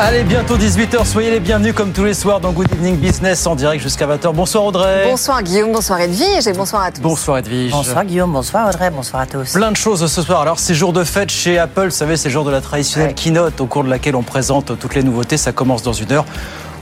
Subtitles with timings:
[0.00, 3.56] Allez, bientôt 18h, soyez les bienvenus comme tous les soirs dans Good Evening Business en
[3.56, 4.32] direct jusqu'à 20h.
[4.32, 5.02] Bonsoir Audrey.
[5.10, 7.00] Bonsoir Guillaume, bonsoir Edwige et bonsoir à tous.
[7.00, 7.72] Bonsoir Edwige.
[7.72, 9.54] Bonsoir Guillaume, bonsoir Audrey, bonsoir à tous.
[9.54, 10.40] Plein de choses ce soir.
[10.42, 13.14] Alors, c'est jour de fête chez Apple, vous savez, c'est jour de la traditionnelle Ouais.
[13.14, 15.36] keynote au cours de laquelle on présente toutes les nouveautés.
[15.36, 16.26] Ça commence dans une heure.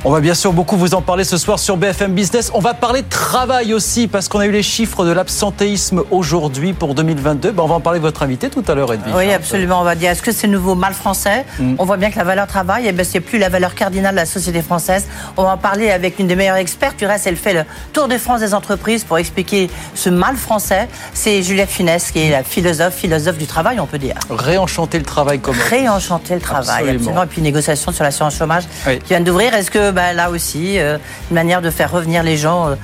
[0.08, 2.52] On va bien sûr beaucoup vous en parler ce soir sur BFM Business.
[2.54, 6.74] On va parler de travail aussi parce qu'on a eu les chiffres de l'absentéisme aujourd'hui
[6.74, 7.50] pour 2022.
[7.50, 9.12] Ben, on va en parler de votre invité tout à l'heure, Edwige.
[9.16, 9.80] Oui, absolument.
[9.80, 11.74] On va dire, est-ce que c'est le nouveau mal français Mm.
[11.78, 14.20] On voit bien que la valeur travail, eh ben, c'est plus la valeur cardinale de
[14.20, 15.06] la société française.
[15.36, 16.98] On va en parler avec une des meilleures expertes.
[16.98, 20.88] Du reste, elle fait le tour de France des entreprises pour expliquer ce mal français.
[21.14, 24.14] C'est Juliette Funès, qui est la philosophe, philosophe du travail, on peut dire.
[24.30, 26.94] Réenchanter le travail comme Réenchanter le travail, Absolument.
[27.00, 27.22] absolument.
[27.24, 28.98] Et puis négociation sur l'assurance chômage Oui.
[29.00, 29.52] qui vient d'ouvrir.
[29.54, 30.98] Est-ce que bah, là aussi, euh,
[31.30, 32.74] une manière de faire revenir les gens euh,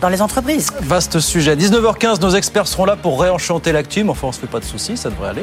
[0.00, 1.56] dans les entreprises Vaste sujet.
[1.56, 4.04] 19h15, nos experts seront là pour réenchanter l'actu.
[4.04, 5.42] Mais enfin, on se fait pas de soucis, ça devrait aller.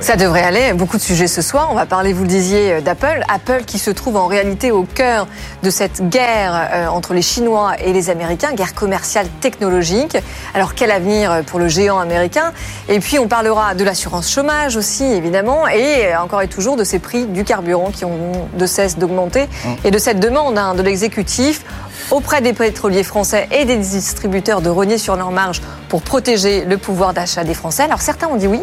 [0.00, 0.72] Ça devrait aller.
[0.72, 1.68] Beaucoup de sujets ce soir.
[1.70, 3.22] On va parler, vous le disiez, euh, d'Apple.
[3.28, 5.26] Apple qui se trouve en réalité au cœur
[5.62, 10.16] de cette guerre euh, entre les Chinois et les Américains, guerre commerciale technologique.
[10.54, 12.52] Alors quel avenir euh, pour le géant américain?
[12.88, 16.98] Et puis on parlera de l'assurance chômage aussi, évidemment, et encore et toujours de ces
[16.98, 19.48] prix du carburant qui ont de cesse d'augmenter
[19.84, 21.64] et de cette demande hein, de l'exécutif
[22.10, 26.78] auprès des pétroliers français et des distributeurs de renier sur leurs marges pour protéger le
[26.78, 27.84] pouvoir d'achat des Français.
[27.84, 28.60] Alors certains ont dit oui,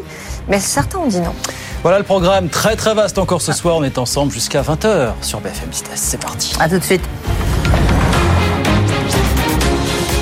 [0.48, 1.34] mais certains ont dit non.
[1.84, 3.78] Voilà le programme très très vaste encore ce soir.
[3.78, 6.00] On est ensemble jusqu'à 20h sur BFM Business.
[6.02, 6.54] C'est parti.
[6.60, 7.04] À tout de suite.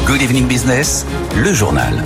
[0.05, 2.03] Good evening business, le journal.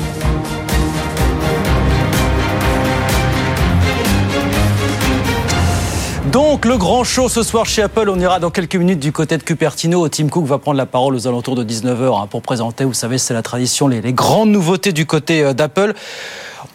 [6.32, 9.36] Donc le grand show ce soir chez Apple, on ira dans quelques minutes du côté
[9.40, 10.08] de Cupertino.
[10.10, 13.34] Tim Cook va prendre la parole aux alentours de 19h pour présenter, vous savez, c'est
[13.34, 15.96] la tradition, les, grandes nouveautés du côté euh, d'Apple.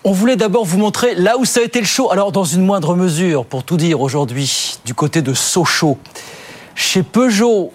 [0.03, 2.11] On voulait d'abord vous montrer là où ça a été le show.
[2.11, 5.99] Alors dans une moindre mesure, pour tout dire aujourd'hui, du côté de Sochaux,
[6.75, 7.73] chez Peugeot,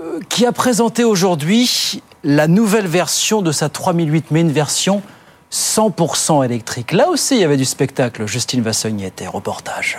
[0.00, 5.02] euh, qui a présenté aujourd'hui la nouvelle version de sa 3008, mais une version
[5.50, 6.92] 100% électrique.
[6.92, 8.26] Là aussi, il y avait du spectacle.
[8.26, 9.98] Justine Vassogne était reportage.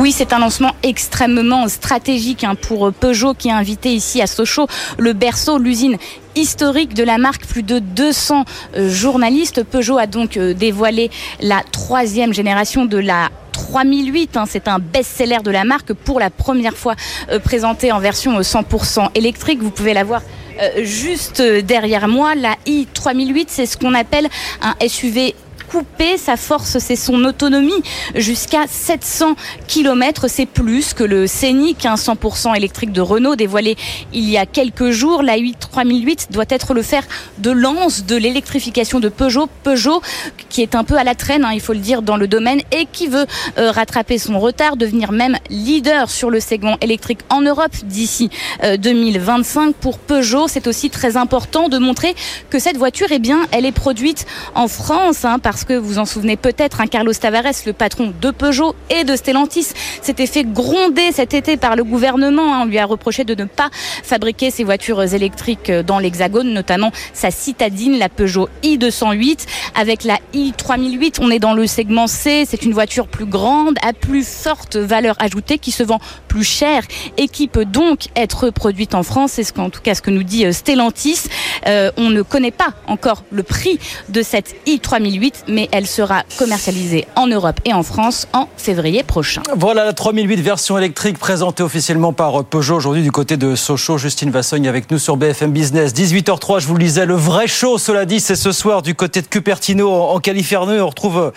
[0.00, 4.68] Oui, c'est un lancement extrêmement stratégique hein, pour Peugeot qui a invité ici à Sochaux
[4.96, 5.96] le berceau, l'usine
[6.36, 7.44] historique de la marque.
[7.46, 8.44] Plus de 200
[8.76, 9.64] euh, journalistes.
[9.64, 11.10] Peugeot a donc euh, dévoilé
[11.40, 16.30] la troisième génération de la 3008, hein, c'est un best-seller de la marque pour la
[16.30, 16.94] première fois
[17.30, 19.60] euh, présenté en version euh, 100% électrique.
[19.60, 20.22] Vous pouvez la voir
[20.60, 22.34] euh, juste euh, derrière moi.
[22.34, 24.28] La i3008, c'est ce qu'on appelle
[24.62, 25.34] un SUV
[25.70, 26.16] coupé.
[26.16, 27.82] Sa force, c'est son autonomie
[28.14, 29.36] jusqu'à 700
[29.66, 30.26] km.
[30.28, 33.76] C'est plus que le Scénic, un 100% électrique de Renault dévoilé
[34.12, 35.22] il y a quelques jours.
[35.22, 37.02] La i 3008 doit être le fer
[37.38, 39.48] de lance de l'électrification de Peugeot.
[39.62, 40.02] Peugeot
[40.48, 42.60] qui est un peu à la traîne, hein, il faut le dire, dans le domaine
[42.72, 43.26] et qui veut
[43.58, 48.30] euh, rattraper son retard, devenir même leader sur le segment électrique en Europe d'ici
[48.64, 49.74] euh, 2025.
[49.74, 52.14] Pour Peugeot, c'est aussi très important de montrer
[52.50, 56.04] que cette voiture, eh bien, elle est produite en France, hein, parce que vous en
[56.04, 59.66] souvenez peut-être, hein, Carlos Tavares, le patron de Peugeot et de Stellantis,
[60.02, 62.54] s'était fait gronder cet été par le gouvernement.
[62.54, 62.60] hein.
[62.62, 67.32] On lui a reproché de ne pas fabriquer ses voitures électriques dans l'Hexagone, notamment sa
[67.32, 69.46] citadine, la Peugeot i208.
[69.74, 72.44] Avec la i3008, on est dans le segment C.
[72.46, 75.98] C'est une voiture plus grande, à plus forte valeur ajoutée, qui se vend
[76.28, 76.84] plus cher
[77.16, 79.32] et qui peut donc être produite en France.
[79.32, 81.22] C'est ce qu'en tout cas ce que nous dit euh, Stellantis.
[81.66, 87.06] Euh, on ne connaît pas encore le prix de cette i3008, mais elle sera commercialisée
[87.16, 89.42] en Europe et en France en février prochain.
[89.56, 93.98] Voilà la 3008 version électrique présentée officiellement par Peugeot aujourd'hui du côté de Sochaux.
[93.98, 95.92] Justine Vassogne avec nous sur BFM Business.
[95.92, 99.22] 18h03, je vous le disais, le vrai show, cela dit, c'est ce soir du côté
[99.22, 100.80] de Cupertino en Californie.
[100.80, 101.32] On retrouve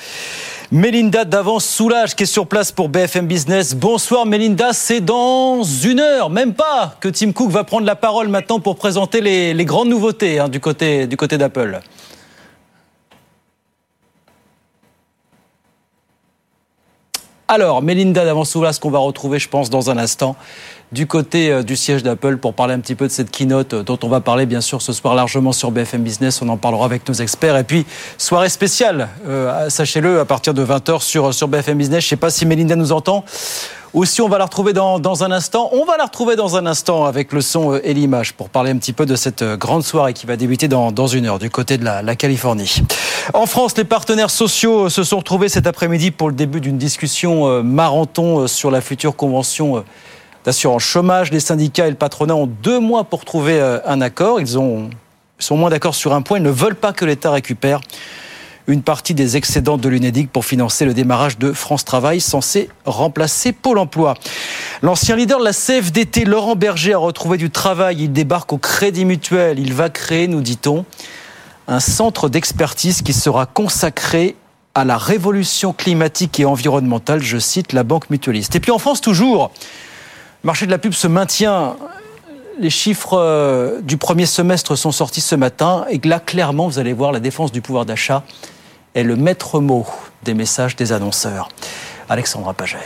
[0.71, 3.75] Mélinda d'Avance Soulage qui est sur place pour BFM Business.
[3.75, 8.27] Bonsoir Mélinda, c'est dans une heure, même pas, que Tim Cook va prendre la parole
[8.27, 11.81] maintenant pour présenter les, grandes nouveautés hein, du côté d'Apple.
[17.53, 20.37] Alors, Mélinda d'Avansoulas, qu'on va retrouver, je pense, dans un instant,
[20.93, 23.83] du côté euh, du siège d'Apple pour parler un petit peu de cette keynote euh,
[23.83, 26.41] dont on va parler, bien sûr, ce soir largement sur BFM Business.
[26.41, 27.57] On en parlera avec nos experts.
[27.57, 27.85] Et puis,
[28.17, 32.03] soirée spéciale, euh, sachez-le, à partir de 20h sur, sur BFM Business.
[32.03, 33.25] Je ne sais pas si Mélinda nous entend.
[33.93, 35.69] Aussi, on va la retrouver dans, dans, un instant.
[35.73, 38.77] On va la retrouver dans un instant avec le son et l'image pour parler un
[38.77, 41.77] petit peu de cette grande soirée qui va débuter dans, dans une heure du côté
[41.77, 42.81] de la, la Californie.
[43.33, 47.63] En France, les partenaires sociaux se sont retrouvés cet après-midi pour le début d'une discussion
[47.63, 49.83] marathon sur la future convention
[50.45, 51.31] d'assurance chômage.
[51.31, 54.39] Les syndicats et le patronat ont deux mois pour trouver un accord.
[54.39, 54.89] Ils ont
[55.41, 56.37] sont moins d'accord sur un point.
[56.37, 57.81] Ils ne veulent pas que l'État récupère
[58.67, 63.51] une partie des excédents de l'UNEDIC pour financer le démarrage de France Travail, censé remplacer
[63.51, 64.15] Pôle emploi.
[64.81, 68.03] L'ancien leader de la CFDT, Laurent Berger, a retrouvé du travail.
[68.03, 69.59] Il débarque au Crédit Mutuel.
[69.59, 70.85] Il va créer, nous dit-on,
[71.67, 74.35] un centre d'expertise qui sera consacré
[74.73, 78.55] à la révolution climatique et environnementale, je cite la Banque Mutualiste.
[78.55, 79.51] Et puis en France, toujours,
[80.43, 81.75] le marché de la pub se maintient
[82.59, 86.93] les chiffres euh, du premier semestre sont sortis ce matin et là, clairement, vous allez
[86.93, 88.23] voir, la défense du pouvoir d'achat
[88.93, 89.85] est le maître mot
[90.23, 91.49] des messages des annonceurs.
[92.09, 92.77] Alexandra Paget.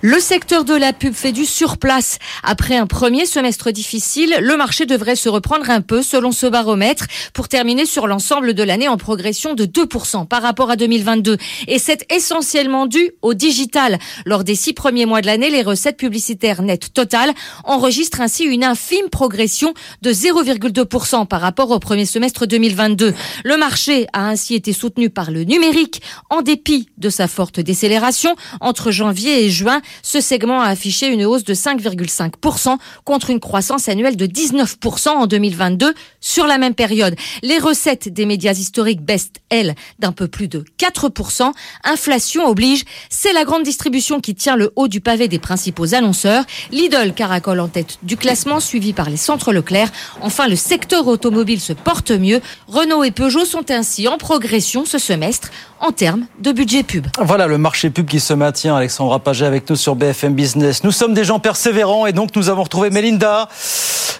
[0.00, 2.20] Le secteur de la pub fait du surplace.
[2.44, 7.06] Après un premier semestre difficile, le marché devrait se reprendre un peu selon ce baromètre
[7.32, 11.36] pour terminer sur l'ensemble de l'année en progression de 2% par rapport à 2022.
[11.66, 13.98] Et c'est essentiellement dû au digital.
[14.24, 17.32] Lors des six premiers mois de l'année, les recettes publicitaires nettes totales
[17.64, 23.14] enregistrent ainsi une infime progression de 0,2% par rapport au premier semestre 2022.
[23.42, 28.36] Le marché a ainsi été soutenu par le numérique en dépit de sa forte décélération
[28.60, 33.88] entre janvier et juin ce segment a affiché une hausse de 5,5% contre une croissance
[33.88, 37.14] annuelle de 19% en 2022 sur la même période.
[37.42, 41.52] Les recettes des médias historiques baissent, elles, d'un peu plus de 4%.
[41.84, 46.44] Inflation oblige, c'est la grande distribution qui tient le haut du pavé des principaux annonceurs.
[46.70, 49.90] Lidl caracole en tête du classement, suivi par les centres Leclerc.
[50.20, 52.40] Enfin, le secteur automobile se porte mieux.
[52.66, 55.50] Renault et Peugeot sont ainsi en progression ce semestre
[55.80, 57.06] en termes de budget pub.
[57.20, 58.76] Voilà le marché pub qui se maintient.
[58.76, 60.84] Alexandra Paget avec nous sur BFM Business.
[60.84, 63.48] Nous sommes des gens persévérants et donc nous avons retrouvé Melinda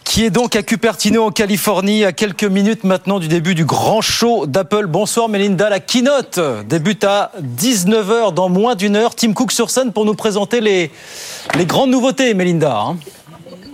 [0.05, 4.00] qui est donc à Cupertino en Californie à quelques minutes maintenant du début du grand
[4.00, 4.87] show d'Apple.
[4.87, 9.14] Bonsoir Melinda, la keynote débute à 19h dans moins d'une heure.
[9.14, 10.90] Tim Cook sur scène pour nous présenter les,
[11.66, 12.78] grandes nouveautés Melinda.
[12.78, 12.96] Hein.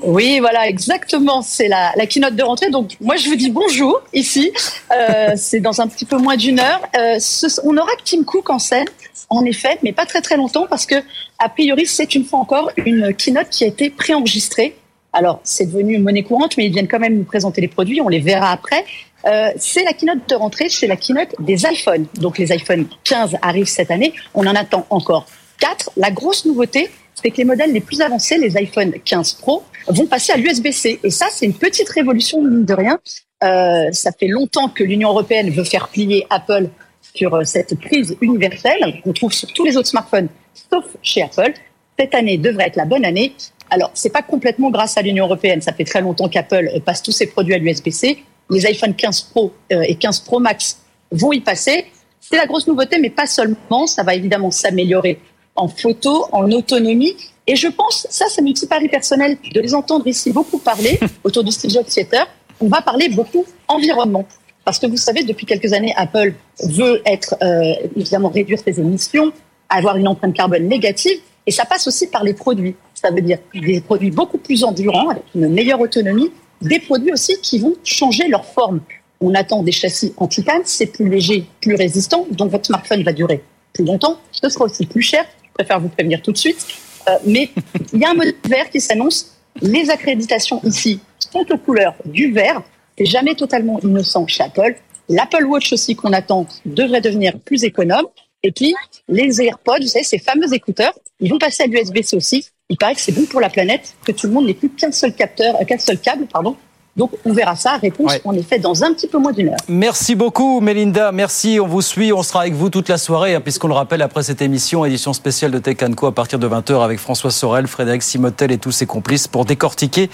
[0.02, 1.40] Oui, voilà, exactement.
[1.40, 2.70] C'est la, la keynote de rentrée.
[2.70, 4.52] Donc, moi, je vous dis bonjour ici.
[4.92, 6.80] Euh, c'est dans un petit peu moins d'une heure.
[6.98, 7.18] Euh,
[7.62, 8.86] on aura Tim Cook en scène,
[9.30, 10.96] en effet, mais pas très très longtemps parce que,
[11.38, 14.76] a priori, c'est une fois encore une keynote qui a été préenregistrée.
[15.12, 18.00] Alors, c'est devenu monnaie courante, mais ils viennent quand même nous présenter les produits.
[18.00, 18.84] On les verra après.
[19.26, 22.06] Euh, c'est la keynote de rentrée, c'est la keynote des iPhones.
[22.14, 24.12] Donc, les iPhone 15 arrivent cette année.
[24.34, 25.26] On en attend encore
[25.58, 25.90] quatre.
[25.96, 30.06] La grosse nouveauté, c'est que les modèles les plus avancés, les iPhone 15 Pro, vont
[30.06, 31.00] passer à l'USB-C.
[31.02, 32.98] Et ça, c'est une petite révolution, mine de rien.
[33.42, 36.68] Euh, ça fait longtemps que l'Union européenne veut faire plier Apple
[37.14, 40.28] sur euh, cette prise universelle qu'on trouve sur tous les autres smartphones,
[40.70, 41.52] sauf chez Apple.
[41.98, 43.34] Cette année devrait être la bonne année.
[43.70, 45.62] Alors, c'est pas complètement grâce à l'Union européenne.
[45.62, 48.18] Ça fait très longtemps qu'Apple euh, passe tous ses produits à l'USB-C.
[48.50, 50.80] Les iPhone 15 Pro euh, et 15 Pro Max
[51.12, 51.86] vont y passer.
[52.20, 53.86] C'est la grosse nouveauté, mais pas seulement.
[53.86, 55.20] Ça va évidemment s'améliorer
[55.56, 57.16] en photo, en autonomie.
[57.46, 60.98] Et je pense, ça, c'est mon petit pari personnel, de les entendre ici beaucoup parler
[61.24, 62.26] autour du Steve Jobs Theater.
[62.60, 64.26] On va parler beaucoup environnement.
[64.64, 69.32] Parce que vous savez, depuis quelques années, Apple veut être, euh, évidemment, réduire ses émissions,
[69.68, 71.18] avoir une empreinte carbone négative.
[71.46, 72.74] Et ça passe aussi par les produits.
[72.94, 76.30] Ça veut dire des produits beaucoup plus endurants, avec une meilleure autonomie,
[76.62, 78.80] des produits aussi qui vont changer leur forme.
[79.20, 83.12] On attend des châssis en titane, c'est plus léger, plus résistant, donc votre smartphone va
[83.12, 84.18] durer plus longtemps.
[84.32, 86.66] Ce sera aussi plus cher, préfère vous prévenir tout de suite.
[87.08, 87.50] Euh, mais
[87.92, 89.36] il y a un mode vert qui s'annonce.
[89.60, 92.62] Les accréditations ici sont aux couleurs du vert.
[92.96, 94.76] C'est jamais totalement innocent chez Apple.
[95.08, 98.06] L'Apple Watch aussi qu'on attend devrait devenir plus économe.
[98.42, 98.74] Et puis,
[99.08, 102.46] les AirPods, vous savez, ces fameux écouteurs, ils vont passer à l'USB-C aussi.
[102.68, 104.92] Il paraît que c'est bon pour la planète, que tout le monde n'ait plus qu'un
[104.92, 106.56] seul capteur, qu'un seul câble, pardon,
[106.96, 107.76] donc on verra ça.
[107.76, 109.56] Réponse en effet dans un petit peu moins d'une heure.
[109.68, 111.58] Merci beaucoup Mélinda, merci.
[111.60, 114.22] On vous suit, on sera avec vous toute la soirée, hein, puisqu'on le rappelle après
[114.22, 118.02] cette émission, édition spéciale de Tech Co à partir de 20h avec François Sorel, Frédéric
[118.02, 120.10] Simotel et tous ses complices pour décortiquer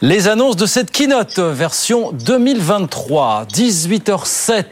[0.00, 3.46] les annonces de cette keynote version 2023.
[3.52, 4.64] 18h07.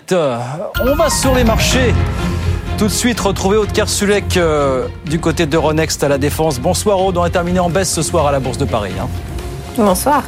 [0.81, 1.95] On va sur les marchés.
[2.79, 6.59] Tout de suite, retrouver Aude Kersulek euh, du côté de Ronext à la Défense.
[6.59, 8.93] Bonsoir Aude, on est terminé en baisse ce soir à la Bourse de Paris.
[9.01, 9.09] Hein.
[9.77, 10.25] Bonsoir.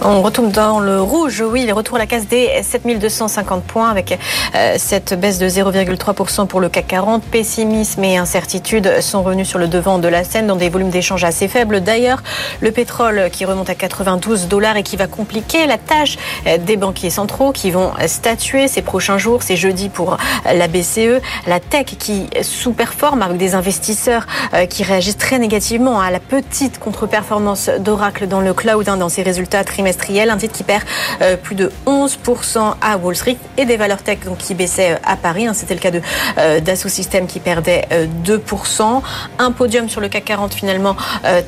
[0.00, 4.16] On retourne dans le rouge, oui, le retour à la case des 7250 points avec
[4.54, 7.24] euh, cette baisse de 0,3% pour le CAC 40.
[7.24, 11.24] Pessimisme et incertitude sont revenus sur le devant de la scène dans des volumes d'échange
[11.24, 11.80] assez faibles.
[11.80, 12.22] D'ailleurs,
[12.60, 16.76] le pétrole qui remonte à 92 dollars et qui va compliquer la tâche euh, des
[16.76, 19.42] banquiers centraux qui vont statuer ces prochains jours.
[19.42, 21.20] C'est jeudi pour la BCE.
[21.48, 26.78] La tech qui sous-performe avec des investisseurs euh, qui réagissent très négativement à la petite
[26.78, 29.87] contre-performance d'Oracle dans le cloud, hein, dans ses résultats trimestriels
[30.30, 30.82] un titre qui perd
[31.22, 34.98] euh, plus de 11% à Wall Street et des valeurs tech donc, qui baissaient euh,
[35.04, 35.46] à Paris.
[35.46, 35.54] Hein.
[35.54, 36.00] C'était le cas de
[36.38, 37.86] euh, Dassault Systèmes qui perdait
[38.24, 39.02] 2%.
[39.38, 40.96] Un podium sur le CAC 40 finalement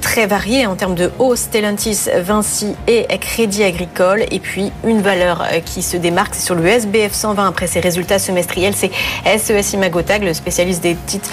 [0.00, 4.24] très varié en termes de hausse, Stellantis, Vinci et Crédit Agricole.
[4.30, 8.18] Et puis une valeur qui se démarque, c'est sur le SBF 120 après ses résultats
[8.18, 8.90] semestriels, c'est
[9.38, 11.30] SES Imagotag, le spécialiste des petites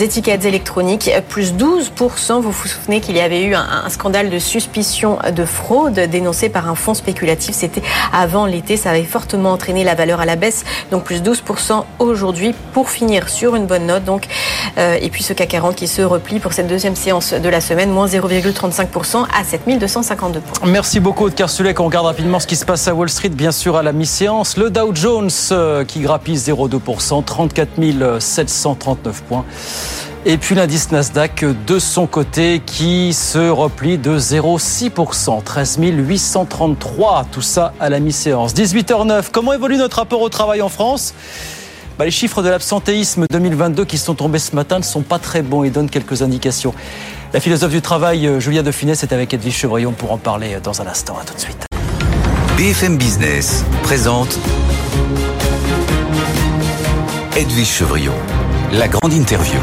[0.00, 2.40] étiquettes électroniques, plus 12%.
[2.40, 6.49] Vous vous souvenez qu'il y avait eu un, un scandale de suspicion de fraude dénoncé
[6.50, 7.54] par un fonds spéculatif.
[7.54, 8.76] C'était avant l'été.
[8.76, 10.64] Ça avait fortement entraîné la valeur à la baisse.
[10.90, 14.04] Donc plus 12% aujourd'hui pour finir sur une bonne note.
[14.04, 14.26] Donc,
[14.78, 17.60] euh, et puis ce CAC 40 qui se replie pour cette deuxième séance de la
[17.60, 20.68] semaine, moins 0,35% à 7252 points.
[20.70, 21.80] Merci beaucoup, de Sulek.
[21.80, 24.56] On regarde rapidement ce qui se passe à Wall Street, bien sûr, à la mi-séance.
[24.56, 27.70] Le Dow Jones euh, qui grappille 0,2%, 34
[28.20, 29.44] 739 points.
[30.26, 37.40] Et puis l'indice Nasdaq de son côté qui se replie de 0,6%, 13 833, tout
[37.40, 38.54] ça à la mi-séance.
[38.54, 41.14] 18h09, comment évolue notre rapport au travail en France?
[41.98, 45.40] Bah, les chiffres de l'absentéisme 2022 qui sont tombés ce matin ne sont pas très
[45.40, 46.74] bons et donnent quelques indications.
[47.32, 50.58] La philosophe du travail, euh, Julia de Finesse, est avec Edwige Chevrillon pour en parler
[50.62, 51.16] dans un instant.
[51.18, 51.64] À tout de suite.
[52.58, 54.38] BFM Business présente
[57.36, 58.14] Edwige Chevrillon,
[58.72, 59.58] la grande interview.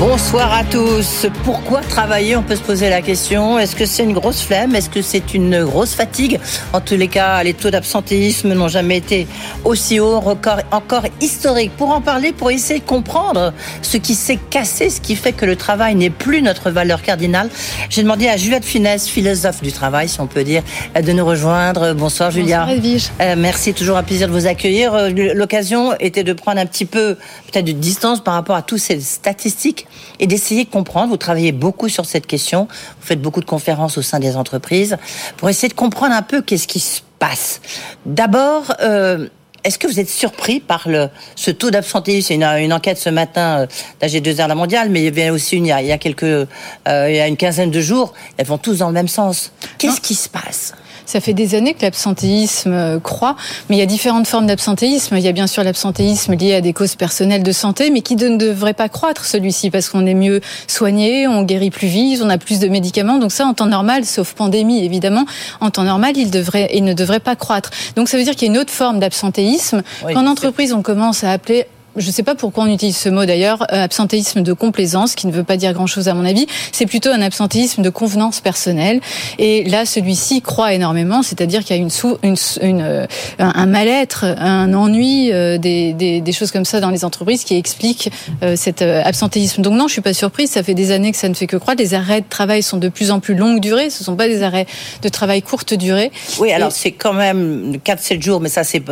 [0.00, 1.26] Bonsoir à tous.
[1.44, 3.58] Pourquoi travailler On peut se poser la question.
[3.58, 6.40] Est-ce que c'est une grosse flemme Est-ce que c'est une grosse fatigue
[6.72, 9.26] En tous les cas, les taux d'absentéisme n'ont jamais été
[9.62, 11.72] aussi hauts, record encore historique.
[11.76, 13.52] Pour en parler, pour essayer de comprendre
[13.82, 17.50] ce qui s'est cassé, ce qui fait que le travail n'est plus notre valeur cardinale,
[17.90, 20.62] j'ai demandé à Juliette Finesse, philosophe du travail, si on peut dire,
[20.98, 21.92] de nous rejoindre.
[21.92, 22.64] Bonsoir Julia.
[22.64, 24.94] Bonsoir euh, merci, toujours un plaisir de vous accueillir.
[24.94, 27.16] Euh, l'occasion était de prendre un petit peu
[27.52, 29.86] peut-être de distance par rapport à toutes ces statistiques
[30.18, 31.08] et d'essayer de comprendre.
[31.08, 32.68] Vous travaillez beaucoup sur cette question,
[33.00, 34.96] vous faites beaucoup de conférences au sein des entreprises
[35.36, 37.60] pour essayer de comprendre un peu qu'est-ce qui se passe.
[38.06, 39.28] D'abord, euh,
[39.64, 42.28] est-ce que vous êtes surpris par le, ce taux d'absentéisme?
[42.28, 43.66] C'est une, enquête ce matin euh,
[44.06, 46.46] d'AG2R La Mondiale, mais il y avait aussi une il y a, quelques, euh,
[46.86, 48.14] il y a une quinzaine de jours.
[48.36, 49.52] Elles vont tous dans le même sens.
[49.78, 50.74] Qu'est-ce qui se passe?
[51.10, 53.34] Ça fait des années que l'absentéisme euh, croît,
[53.68, 55.16] mais il y a différentes formes d'absentéisme.
[55.16, 58.14] Il y a bien sûr l'absentéisme lié à des causes personnelles de santé, mais qui
[58.14, 62.30] ne devrait pas croître celui-ci parce qu'on est mieux soigné, on guérit plus vite, on
[62.30, 63.18] a plus de médicaments.
[63.18, 65.24] Donc ça, en temps normal, sauf pandémie évidemment,
[65.60, 67.70] en temps normal, il devrait et ne devrait pas croître.
[67.96, 69.82] Donc ça veut dire qu'il y a une autre forme d'absentéisme
[70.14, 73.24] qu'en entreprise on commence à appeler je ne sais pas pourquoi on utilise ce mot
[73.24, 76.46] d'ailleurs, euh, absentéisme de complaisance, qui ne veut pas dire grand-chose à mon avis.
[76.72, 79.00] C'est plutôt un absentéisme de convenance personnelle.
[79.38, 83.06] Et là, celui-ci croît énormément, c'est-à-dire qu'il y a une, sous, une, une euh,
[83.38, 87.56] un mal-être, un ennui, euh, des, des, des, choses comme ça dans les entreprises qui
[87.56, 88.10] expliquent
[88.56, 89.62] cet absentéisme.
[89.62, 90.50] Donc non, je suis pas surprise.
[90.50, 91.82] Ça fait des années que ça ne fait que croître.
[91.82, 93.90] Les arrêts de travail sont de plus en plus longue durée.
[93.90, 94.66] Ce sont pas des arrêts
[95.02, 96.10] de travail courte durée.
[96.38, 98.82] Oui, alors c'est quand même 4-7 jours, mais ça c'est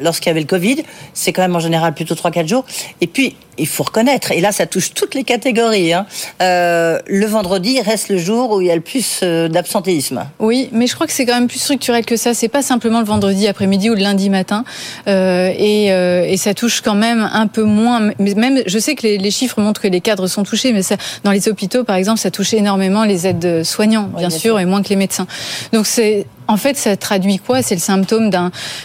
[0.00, 2.64] lorsqu'il y avait le Covid, c'est quand même en général plutôt 3 jours.
[3.00, 6.06] Et puis, il faut reconnaître, et là ça touche toutes les catégories, hein,
[6.42, 10.24] euh, le vendredi reste le jour où il y a le plus euh, d'absentéisme.
[10.38, 12.34] Oui, mais je crois que c'est quand même plus structurel que ça.
[12.34, 14.64] C'est pas simplement le vendredi après-midi ou le lundi matin,
[15.08, 18.10] euh, et, et, ça touche quand même un peu moins.
[18.18, 20.82] Mais même, je sais que les, les, chiffres montrent que les cadres sont touchés, mais
[20.82, 24.64] ça, dans les hôpitaux, par exemple, ça touche énormément les aides soignants, bien, sûr, et
[24.64, 25.26] moins que les médecins.
[25.72, 27.62] Donc c'est en fait, ça traduit quoi?
[27.62, 28.30] C'est le symptôme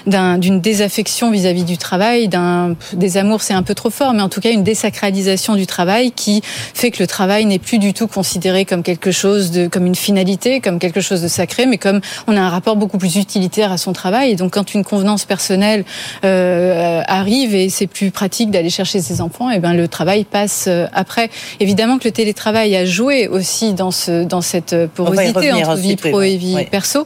[0.06, 4.30] d'une désaffection vis-à-vis du travail, d'un des amours, c'est un peu trop fort, mais en
[4.30, 6.42] tout cas une désacralisation du travail qui
[6.74, 9.96] fait que le travail n'est plus du tout considéré comme quelque chose de, comme une
[9.96, 13.72] finalité, comme quelque chose de sacré, mais comme on a un rapport beaucoup plus utilitaire
[13.72, 14.32] à son travail.
[14.32, 15.86] Et donc, quand une convenance personnelle
[16.24, 20.24] euh, arrive et c'est plus pratique d'aller chercher ses enfants, et eh ben le travail
[20.24, 21.30] passe euh, après.
[21.60, 26.22] Évidemment que le télétravail a joué aussi dans ce dans cette porosité entre vie pro
[26.22, 27.06] et vie perso,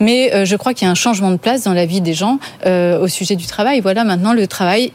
[0.00, 2.14] mais euh, je crois qu'il y a un changement de place dans la vie des
[2.14, 3.80] gens euh, au sujet du travail.
[3.80, 4.92] Voilà, maintenant le travail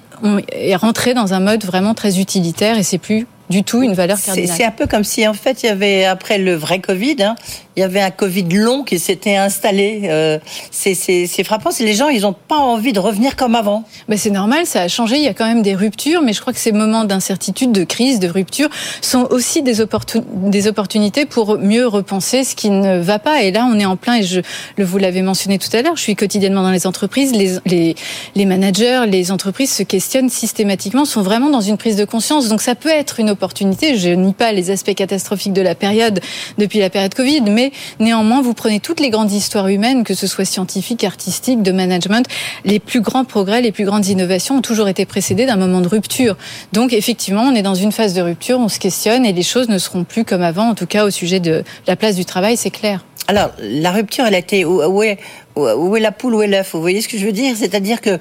[0.51, 4.21] est rentré dans un mode vraiment très utilitaire et c'est plus du tout une valeur
[4.21, 4.55] cardinale.
[4.55, 7.35] c'est un peu comme si, en fait, il y avait, après le vrai Covid, hein,
[7.75, 10.01] il y avait un Covid long qui s'était installé.
[10.05, 10.39] Euh,
[10.71, 10.95] c'est-
[11.43, 11.69] frappant.
[11.79, 13.83] Les gens, ils n'ont pas envie de revenir comme avant.
[14.09, 15.17] Ben, c'est normal, ça a changé.
[15.17, 17.83] Il y a quand même des ruptures, mais je crois que ces moments d'incertitude, de
[17.83, 18.67] crise, de rupture
[19.01, 23.43] sont aussi des, opportun- des opportunités pour mieux repenser ce qui ne va pas.
[23.43, 24.41] Et là, on est en plein, et je
[24.77, 27.95] le vous l'avez mentionné tout à l'heure, je suis quotidiennement dans les entreprises, les, les,
[28.35, 32.47] les managers, les entreprises se questionnent systématiquement, sont vraiment dans une prise de conscience.
[32.49, 33.97] Donc ça peut être une opportunité.
[33.97, 36.19] Je nie pas les aspects catastrophiques de la période
[36.57, 40.27] depuis la période Covid, mais néanmoins, vous prenez toutes les grandes histoires humaines, que ce
[40.27, 42.25] soit scientifiques, artistiques, de management,
[42.65, 45.87] les plus grands progrès, les plus grandes innovations ont toujours été précédés d'un moment de
[45.87, 46.35] rupture.
[46.73, 49.69] Donc effectivement, on est dans une phase de rupture, on se questionne et les choses
[49.69, 52.57] ne seront plus comme avant, en tout cas au sujet de la place du travail,
[52.57, 53.05] c'est clair.
[53.29, 55.17] Alors, la rupture, elle a été où est,
[55.57, 57.55] où est la poule, où est l'œuf Vous voyez ce que je veux dire?
[57.57, 58.19] C'est-à-dire que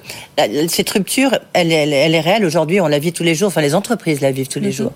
[0.69, 2.81] cette rupture, elle, elle, elle est réelle aujourd'hui.
[2.81, 3.49] On la vit tous les jours.
[3.49, 4.93] Enfin, les entreprises la vivent tous les jours.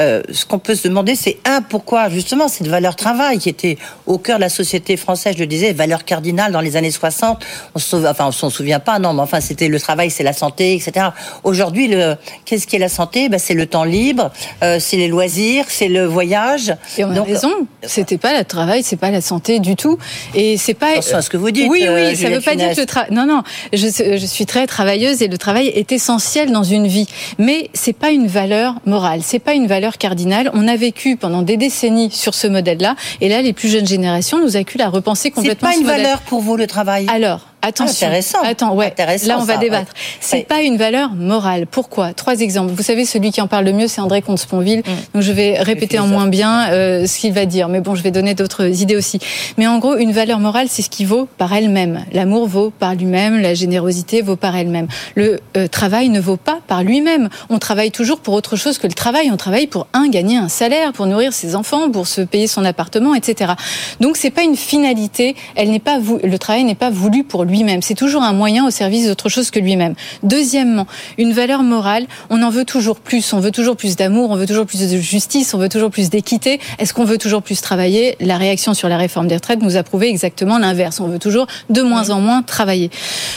[0.00, 3.78] Euh, ce qu'on peut se demander, c'est un pourquoi justement cette valeur travail qui était
[4.06, 5.34] au cœur de la société française.
[5.36, 7.44] Je le disais, valeur cardinale dans les années 60.
[7.74, 10.22] On se souvient, enfin, on s'en souvient pas, non, mais enfin, c'était le travail, c'est
[10.22, 11.06] la santé, etc.
[11.42, 13.28] Aujourd'hui, le qu'est-ce qui est la santé?
[13.28, 14.30] Ben, c'est le temps libre,
[14.62, 16.74] euh, c'est les loisirs, c'est le voyage.
[16.98, 17.52] Et on a Donc, raison.
[17.82, 19.98] C'était pas le travail, c'est pas la santé du tout.
[20.34, 20.92] Et c'est pas.
[20.92, 22.00] Attention à ce que vous dites, Oui, oui.
[22.00, 23.10] euh, ça Juliette veut pas dire que le travail.
[23.12, 23.42] Non, non.
[23.72, 23.78] Je,
[24.18, 27.06] je suis très travailleuse et le travail est essentiel dans une vie.
[27.38, 29.20] Mais c'est pas une valeur morale.
[29.22, 30.50] C'est pas une valeur cardinale.
[30.54, 32.96] On a vécu pendant des décennies sur ce modèle-là.
[33.20, 35.86] Et là, les plus jeunes générations nous acculent à repenser C'est complètement pas ce une
[35.86, 36.02] modèle.
[36.02, 37.06] valeur pour vous le travail?
[37.08, 38.06] Alors, attention.
[38.06, 38.38] Intéressant.
[38.42, 38.86] Attends, ouais.
[38.86, 39.92] Intéressant, Là, on va ça, débattre.
[39.92, 40.00] ouais.
[40.20, 40.42] C'est Ouais.
[40.44, 41.66] pas une valeur morale.
[41.66, 42.12] Pourquoi?
[42.12, 42.72] Trois exemples.
[42.74, 44.82] Vous savez, celui qui en parle le mieux, c'est André Comte-Sponville.
[45.14, 47.68] Donc, je vais répéter en moins bien euh, ce qu'il va dire.
[47.68, 49.18] Mais bon, je vais donner d'autres idées aussi.
[49.58, 52.04] Mais en gros, une valeur morale, c'est ce qui vaut par elle-même.
[52.12, 53.40] L'amour vaut par lui-même.
[53.40, 54.88] La générosité vaut par elle-même.
[55.14, 57.28] Le euh, travail ne vaut pas par lui-même.
[57.50, 59.30] On travaille toujours pour autre chose que le travail.
[59.32, 62.64] On travaille pour un gagner un salaire, pour nourrir ses enfants, pour se payer son
[62.64, 63.52] appartement, etc.
[64.00, 65.34] Donc, c'est pas une finalité.
[65.56, 67.82] Elle n'est pas vou- le travail n'est pas voulu pour lui-même.
[67.82, 69.94] C'est toujours un moyen au service d'autre chose que lui-même.
[70.22, 70.86] Deuxièmement,
[71.18, 72.06] une valeur morale.
[72.30, 73.32] On en veut toujours plus.
[73.32, 74.30] On veut toujours plus d'amour.
[74.30, 75.54] On veut toujours plus de justice.
[75.54, 76.60] On veut toujours plus d'équité.
[76.78, 78.16] Est-ce qu'on veut toujours plus travailler?
[78.20, 80.98] La réaction sur la réforme des retraites nous a prouvé exactement l'inverse.
[81.00, 82.90] On veut toujours de moins en moins travailler.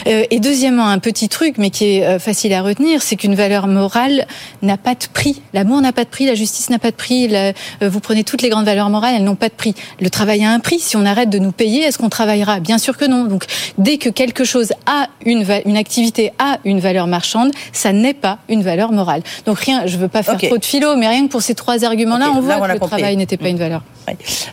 [0.08, 3.36] Euh, et deuxièmement, un petit truc, mais qui est euh, facile à retenir, c'est qu'une
[3.36, 4.26] valeur morale
[4.64, 5.42] n'a pas de prix.
[5.54, 6.26] L'amour n'a pas de prix.
[6.26, 7.30] La justice n'a pas de prix.
[7.36, 9.76] euh, vous prenez toutes les grandes valeurs morales, elles n'ont pas de prix.
[10.00, 10.80] Le travail a un prix.
[10.80, 12.60] Si on arrête de nous payer, est-ce qu'on travaillera?
[12.60, 13.26] Bien sûr que non.
[13.26, 13.46] Donc,
[13.78, 18.40] dès que quelque chose a une, une activité a une valeur marchande, ça n'est pas
[18.50, 19.22] une valeur morale.
[19.46, 21.84] Donc rien, je veux pas faire trop de philo, mais rien que pour ces trois
[21.84, 22.98] arguments-là, on là, voit on que le compris.
[22.98, 23.82] travail n'était pas une valeur.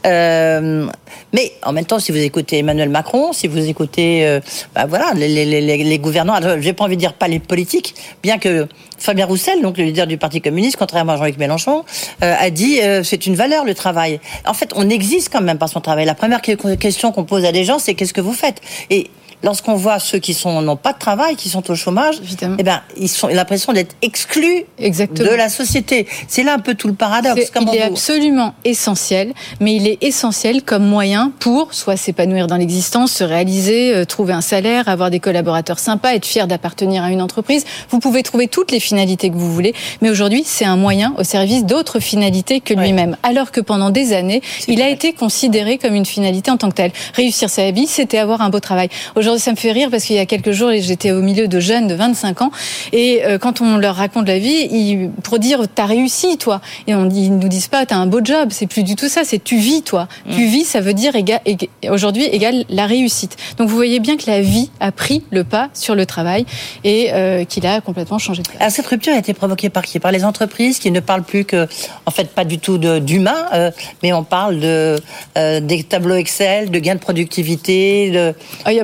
[0.07, 0.87] Euh,
[1.33, 4.41] mais en même temps, si vous écoutez Emmanuel Macron, si vous écoutez, euh,
[4.75, 7.95] bah voilà, les, les, les, les gouvernants, j'ai pas envie de dire pas les politiques,
[8.23, 8.67] bien que
[8.99, 11.85] Fabien Roussel, donc le leader du Parti communiste, contrairement à Jean-Luc Mélenchon,
[12.23, 14.21] euh, a dit c'est une valeur le travail.
[14.47, 16.05] En fait, on existe quand même par son travail.
[16.05, 18.61] La première que- question qu'on pose à des gens, c'est qu'est-ce que vous faites?
[18.91, 19.11] Et
[19.45, 22.17] lorsqu'on voit ceux qui sont n'ont pas de travail, qui sont au chômage,
[22.59, 25.31] eh ben ils sont ont l'impression d'être exclus Exactement.
[25.31, 26.07] de la société.
[26.29, 27.51] C'est là un peu tout le paradoxe.
[27.61, 32.57] Il est vous- absolument essentiel, mais il est essentiel comme moyen pour soit s'épanouir dans
[32.57, 37.11] l'existence, se réaliser, euh, trouver un salaire, avoir des collaborateurs sympas, être fier d'appartenir à
[37.11, 37.65] une entreprise.
[37.91, 41.25] Vous pouvez trouver toutes les finalités que vous voulez, mais aujourd'hui, c'est un moyen au
[41.25, 43.17] service d'autres finalités que lui-même.
[43.23, 46.75] Alors que pendant des années, il a été considéré comme une finalité en tant que
[46.75, 46.93] telle.
[47.15, 48.89] Réussir sa vie, c'était avoir un beau travail.
[49.17, 51.61] Aujourd'hui, ça me fait rire parce qu'il y a quelques jours, j'étais au milieu de
[51.61, 52.51] jeunes de 25 ans
[52.93, 56.95] et euh, quand on leur raconte la vie, ils, pour dire t'as réussi toi, et
[56.95, 59.43] on ils nous disent pas t'as un beau job, c'est plus du tout ça, c'est
[59.43, 60.09] tu vis toi.
[60.35, 63.37] Tu vis, ça veut dire éga- éga- aujourd'hui égale la réussite.
[63.59, 66.47] Donc vous voyez bien que la vie a pris le pas sur le travail
[66.85, 68.61] et euh, qu'il a complètement changé de place.
[68.61, 69.99] Alors, cette rupture a été provoquée par qui?
[69.99, 71.67] Par les entreprises qui ne parlent plus que,
[72.07, 73.71] en fait, pas du tout de- d'humain, euh,
[74.03, 74.97] mais on parle de
[75.39, 78.11] euh, des tableaux Excel, de gains de productivité.
[78.11, 78.35] De...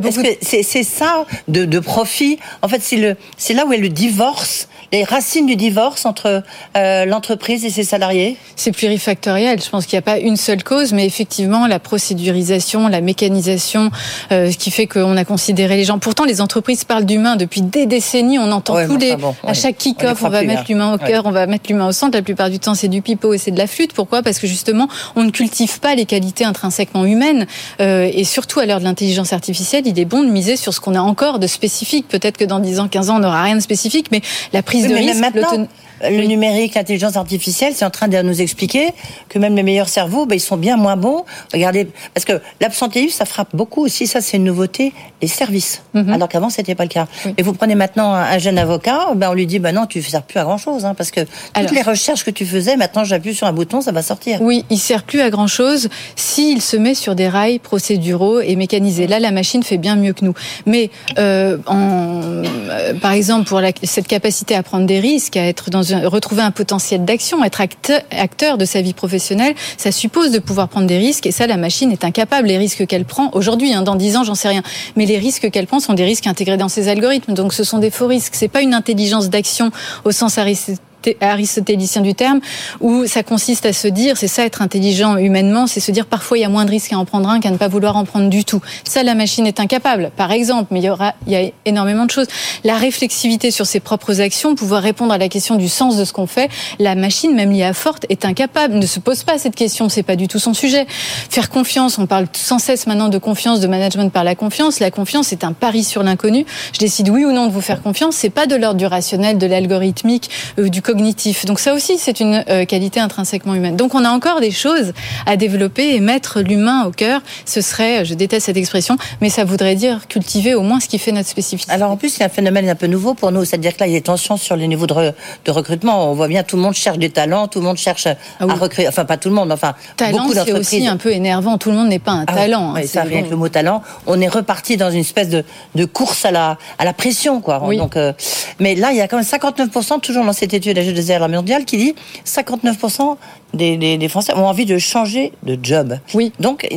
[0.09, 2.39] Est-ce que c'est c'est ça de, de profit.
[2.63, 6.43] En fait, c'est là où est le divorce, les racines du divorce entre
[6.77, 8.37] euh, l'entreprise et ses salariés?
[8.57, 9.61] C'est plurifactoriel.
[9.63, 13.91] Je pense qu'il n'y a pas une seule cause, mais effectivement, la procédurisation, la mécanisation,
[14.33, 15.99] euh, ce qui fait qu'on a considéré les gens.
[15.99, 18.39] Pourtant, les entreprises parlent d'humain depuis des décennies.
[18.39, 21.07] On entend Ouais, tous les, bon, à chaque kick-off, on va mettre l'humain au Ouais.
[21.09, 22.17] cœur, on va mettre l'humain au centre.
[22.17, 23.93] La plupart du temps, c'est du pipeau et c'est de la flûte.
[23.93, 24.23] Pourquoi?
[24.23, 27.47] Parce que justement, on ne cultive pas les qualités intrinsèquement humaines.
[27.81, 30.81] Euh, et surtout, à l'heure de l'intelligence artificielle, il est bon de miser sur ce
[30.81, 32.09] qu'on a encore de spécifique.
[32.09, 34.21] Peut-être que dans 10 ans, 15 ans, on n'aura rien de spécifique, mais
[34.53, 35.67] la prise Oui, de mais risque, même maintenant,
[36.03, 38.89] Le numérique, l'intelligence artificielle, c'est en train de nous expliquer
[39.29, 41.25] que même les meilleurs cerveaux, ben, ils sont bien moins bons.
[41.53, 44.07] Regardez, parce que l'absentéisme, ça frappe beaucoup aussi.
[44.07, 44.93] Ça, c'est une nouveauté.
[45.23, 46.13] Les services, Mhm.
[46.15, 47.07] alors qu'avant, c'était pas le cas.
[47.37, 49.99] Et vous prenez maintenant un, un jeune avocat, ben on lui dit, ben non, tu
[49.99, 52.47] ne sers plus à grand chose, hein, parce que toutes Alors- les recherches que tu
[52.47, 54.41] faisais, maintenant, j'appuie sur un bouton, ça va sortir.
[54.41, 58.57] Oui, il sert plus à grand chose s'il se met sur des rails procéduraux et
[58.57, 59.07] mécanisés.
[59.07, 60.33] Là, la machine fait bien mieux que nous.
[60.65, 65.45] Mais euh, en, euh, par exemple, pour la- cette capacité à prendre des risques, à
[65.47, 70.39] être dans retrouver un potentiel d'action, être acteur, de sa vie professionnelle, ça suppose de
[70.39, 71.27] pouvoir prendre des risques.
[71.27, 72.49] Et ça, la machine est incapable.
[72.49, 74.63] Les risques qu'elle prend aujourd'hui, hein, dans 10 ans, j'en sais rien.
[74.97, 77.35] Mais les risques qu'elle prend sont des risques intégrés dans ses algorithmes.
[77.35, 78.35] Donc, ce sont des faux risques.
[78.35, 79.71] C'est pas une intelligence d'action
[80.05, 80.81] au sens aristotélique
[81.21, 82.41] aristotélicien du terme,
[82.81, 86.39] où ça consiste à se dire, c'est ça être intelligent humainement, c'est se dire parfois
[86.39, 88.05] il y a moins de risques à en prendre un qu'à ne pas vouloir en
[88.05, 88.61] prendre du tout.
[88.85, 92.07] Ça, la machine est incapable, par exemple, mais il y aura, il y a énormément
[92.07, 92.27] de choses.
[92.65, 96.13] La réflexivité sur ses propres actions, pouvoir répondre à la question du sens de ce
[96.13, 99.55] qu'on fait, la machine, même liée à forte, est incapable, ne se pose pas cette
[99.55, 100.87] question, c'est pas du tout son sujet.
[100.89, 104.81] Faire confiance, on parle sans cesse maintenant de confiance, de management par la confiance.
[104.81, 106.47] La confiance est un pari sur l'inconnu.
[106.73, 109.39] Je décide oui ou non de vous faire confiance, c'est pas de l'ordre du rationnel,
[109.39, 111.45] de l'algorithmique, euh, du cognitif.
[111.45, 113.77] Donc ça aussi, c'est une euh, qualité intrinsèquement humaine.
[113.77, 114.93] Donc on a encore des choses
[115.27, 117.21] à développer et mettre l'humain au cœur.
[117.47, 120.99] Ce serait, je déteste cette expression, mais ça voudrait dire cultiver au moins ce qui
[120.99, 121.73] fait notre spécificité.
[121.73, 123.81] Alors en plus, il y a un phénomène un peu nouveau pour nous, c'est-à-dire que
[123.81, 125.13] là, il y a des tensions sur les niveaux de, re-
[125.45, 126.11] de recrutement.
[126.11, 128.89] On voit bien, tout le monde cherche des talents, tout le monde cherche à recruter,
[128.89, 130.67] enfin pas tout le monde, enfin Ah Talent, beaucoup c'est d'entreprises.
[130.75, 131.57] aussi un peu énervant.
[131.59, 132.75] Tout le monde n'est pas un Ah talent.
[132.75, 132.81] hein.
[132.83, 133.27] ça C'est rien bon.
[133.27, 133.83] que le mot talent.
[134.07, 135.45] On est reparti dans une espèce de,
[135.77, 137.61] de course à la, à la pression, quoi.
[137.65, 137.77] Oui.
[137.77, 138.13] Donc, euh,
[138.59, 141.31] mais là, il y a quand même 59%, toujours dans cette étude de la G2R
[141.31, 143.17] mondiale, qui dit 59%
[143.55, 145.99] des, des, des Français ont envie de changer de job.
[146.15, 146.33] Oui.
[146.41, 146.69] Donc,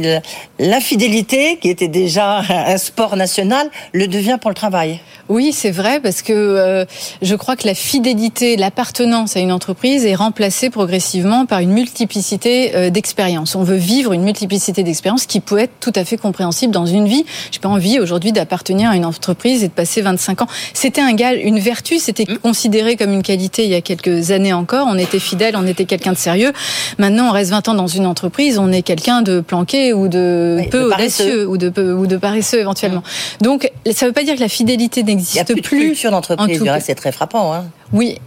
[0.59, 4.99] l'infidélité, qui était déjà un sport national, le devient pour le travail.
[5.29, 6.85] Oui, c'est vrai parce que euh,
[7.21, 12.75] je crois que la fidélité, l'appartenance à une entreprise est remplacée progressivement par une multiplicité
[12.75, 13.55] euh, d'expériences.
[13.55, 17.07] On veut vivre une multiplicité d'expériences qui peut être tout à fait compréhensible dans une
[17.07, 17.25] vie.
[17.51, 20.47] J'ai pas envie aujourd'hui d'appartenir à une entreprise et de passer 25 ans.
[20.73, 24.53] C'était un gage, une vertu, c'était considéré comme une qualité il y a quelques années
[24.53, 24.87] encore.
[24.89, 26.51] On était fidèle, on était quelqu'un de sérieux.
[26.97, 30.57] Maintenant, on reste 20 ans dans une entreprise, on est quelqu'un de planqué ou de
[30.59, 33.03] Oui, peu de audacieux ou de peu, ou de paresseux éventuellement.
[33.41, 36.59] Donc, ça ne veut pas dire que la fidélité Il n'y a n'existe plus d'entreprise.
[36.59, 36.73] Du cas.
[36.73, 37.53] reste, C'est très frappant.
[37.53, 37.65] Hein.
[37.91, 38.19] Oui.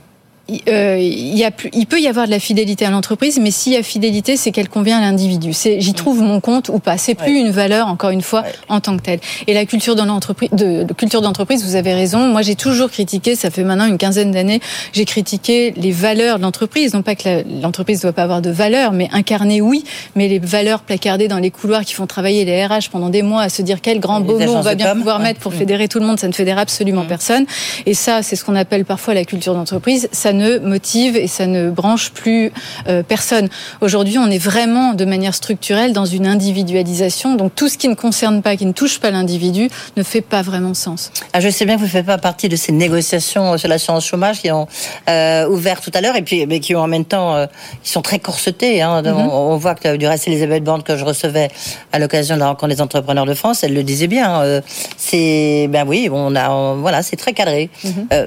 [0.49, 3.39] Il, euh, il y a plus, il peut y avoir de la fidélité à l'entreprise,
[3.41, 5.53] mais s'il y a fidélité, c'est qu'elle convient à l'individu.
[5.53, 6.99] C'est j'y trouve mon compte ou pas.
[6.99, 9.21] C'est plus une valeur, encore une fois, en tant que telle.
[9.49, 12.29] Et la culture dans l'entreprise, de, de culture d'entreprise, vous avez raison.
[12.29, 13.35] Moi, j'ai toujours critiqué.
[13.35, 14.61] Ça fait maintenant une quinzaine d'années,
[14.93, 16.95] j'ai critiqué les valeurs de l'entreprise.
[16.95, 19.83] Non pas que l'entreprise ne doit pas avoir de valeurs, mais incarner, oui.
[20.15, 23.43] Mais les valeurs placardées dans les couloirs qui font travailler les RH pendant des mois
[23.43, 25.25] à se dire quel grand beau mot on va bien com, pouvoir ouais.
[25.25, 25.57] mettre pour Mm.
[25.59, 27.47] fédérer tout le monde, ça ne fédère absolument personne.
[27.87, 30.09] Et ça, c'est ce qu'on appelle parfois la culture d'entreprise.
[30.13, 32.53] Ça ne motive et ça ne branche plus
[32.89, 33.49] euh, personne.
[33.81, 37.35] Aujourd'hui, on est vraiment de manière structurelle dans une individualisation.
[37.35, 40.43] Donc tout ce qui ne concerne pas, qui ne touche pas l'individu, ne fait pas
[40.43, 41.11] vraiment sens.
[41.33, 44.05] Ah, je sais bien que vous ne faites pas partie de ces négociations sur l'assurance
[44.07, 44.67] chômage qui ont
[45.09, 47.47] euh, ouvert tout à l'heure et puis mais qui ont en même temps euh,
[47.83, 48.83] qui sont très corsetées.
[48.83, 49.03] Hein.
[49.03, 49.13] Mhm.
[49.17, 51.49] on, on voit que du reste Elisabeth Borne que je recevais
[51.93, 54.61] à l'occasion de la rencontre des entrepreneurs de France, elle le disait bien.
[54.97, 57.71] c'est ben oui, on a on- voilà, c'est très cadré.
[57.85, 58.07] Mhm.
[58.13, 58.27] Euh,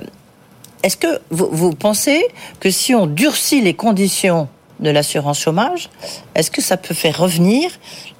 [0.83, 2.25] Est-ce que vous, pensez
[2.59, 4.47] que si on durcit les conditions
[4.79, 5.89] de l'assurance chômage,
[6.35, 7.69] est-ce que ça peut faire revenir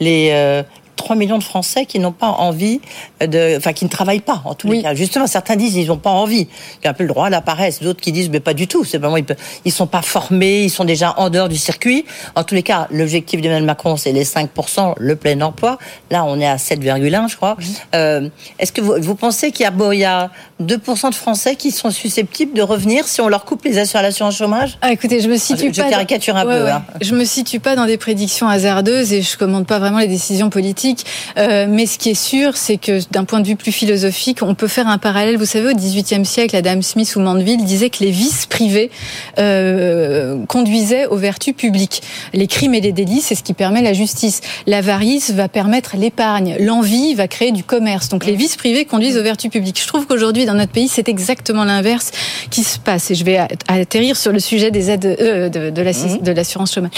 [0.02, 0.64] les euh,
[1.10, 2.82] 3 millions de Français qui n'ont pas envie
[3.20, 4.94] de, enfin qui ne travaillent pas en tous les cas.
[4.94, 6.48] Justement, certains disent ils n'ont pas envie,
[6.82, 7.82] il y a un peu le droit à la paresse.
[7.82, 8.84] D'autres qui disent mais pas du tout.
[8.84, 9.26] C'est vraiment ils,
[9.66, 12.06] ils sont pas formés, ils sont déjà en dehors du circuit.
[12.36, 14.52] En tous les cas, l'objectif d'Emmanuel Macron c'est les 5
[14.98, 15.80] le plein emploi.
[16.12, 17.58] Là, on est à 7,1 je crois.
[17.96, 21.16] Euh, Est-ce que vous, vous pensez qu'il y a bon, il y a 2 de
[21.16, 24.78] Français qui sont susceptibles de revenir si on leur coupe les assurances à l'assurance chômage?
[24.84, 25.90] Ah, écoutez, je me situe Je- je pas.
[25.90, 26.84] caricature un peu, hein.
[27.02, 30.52] Je me situe pas dans des prédictions hasardeuses et je commande pas vraiment les décisions
[30.52, 30.99] politiques.
[31.38, 34.56] Euh, mais ce qui est sûr, c'est que d'un point de vue plus philosophique, on
[34.56, 35.38] peut faire un parallèle.
[35.38, 38.90] Vous savez, au XVIIIe siècle, Adam Smith ou Mandeville disait que les vices privés
[39.38, 42.02] euh, conduisaient aux vertus publiques.
[42.34, 44.42] Les crimes et les délits, c'est ce qui permet la justice.
[44.68, 46.58] L'avarice va permettre l'épargne.
[46.60, 48.10] L'envie va créer du commerce.
[48.10, 49.80] Donc les vices privés conduisent aux vertus publiques.
[49.82, 52.12] Je trouve qu'aujourd'hui, dans notre pays, c'est exactement l'inverse
[52.50, 53.12] qui se passe.
[53.12, 56.74] Et je vais atterrir sur le sujet des aides euh, de, de l'assi- de l'assurance
[56.74, 56.92] chômage.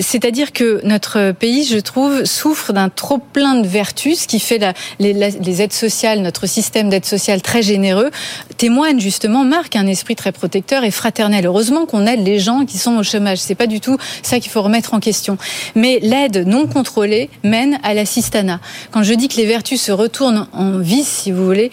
[0.00, 4.58] C'est-à-dire que notre pays, je trouve, souffre d'un trop plein de vertus, ce qui fait
[4.58, 8.10] la, les, les, aides sociales, notre système d'aide sociale très généreux,
[8.56, 11.46] témoigne justement, marque un esprit très protecteur et fraternel.
[11.46, 13.38] Heureusement qu'on aide les gens qui sont au chômage.
[13.38, 15.38] C'est pas du tout ça qu'il faut remettre en question.
[15.74, 18.60] Mais l'aide non contrôlée mène à l'assistanat.
[18.90, 21.70] Quand je dis que les vertus se retournent en vice, si vous voulez,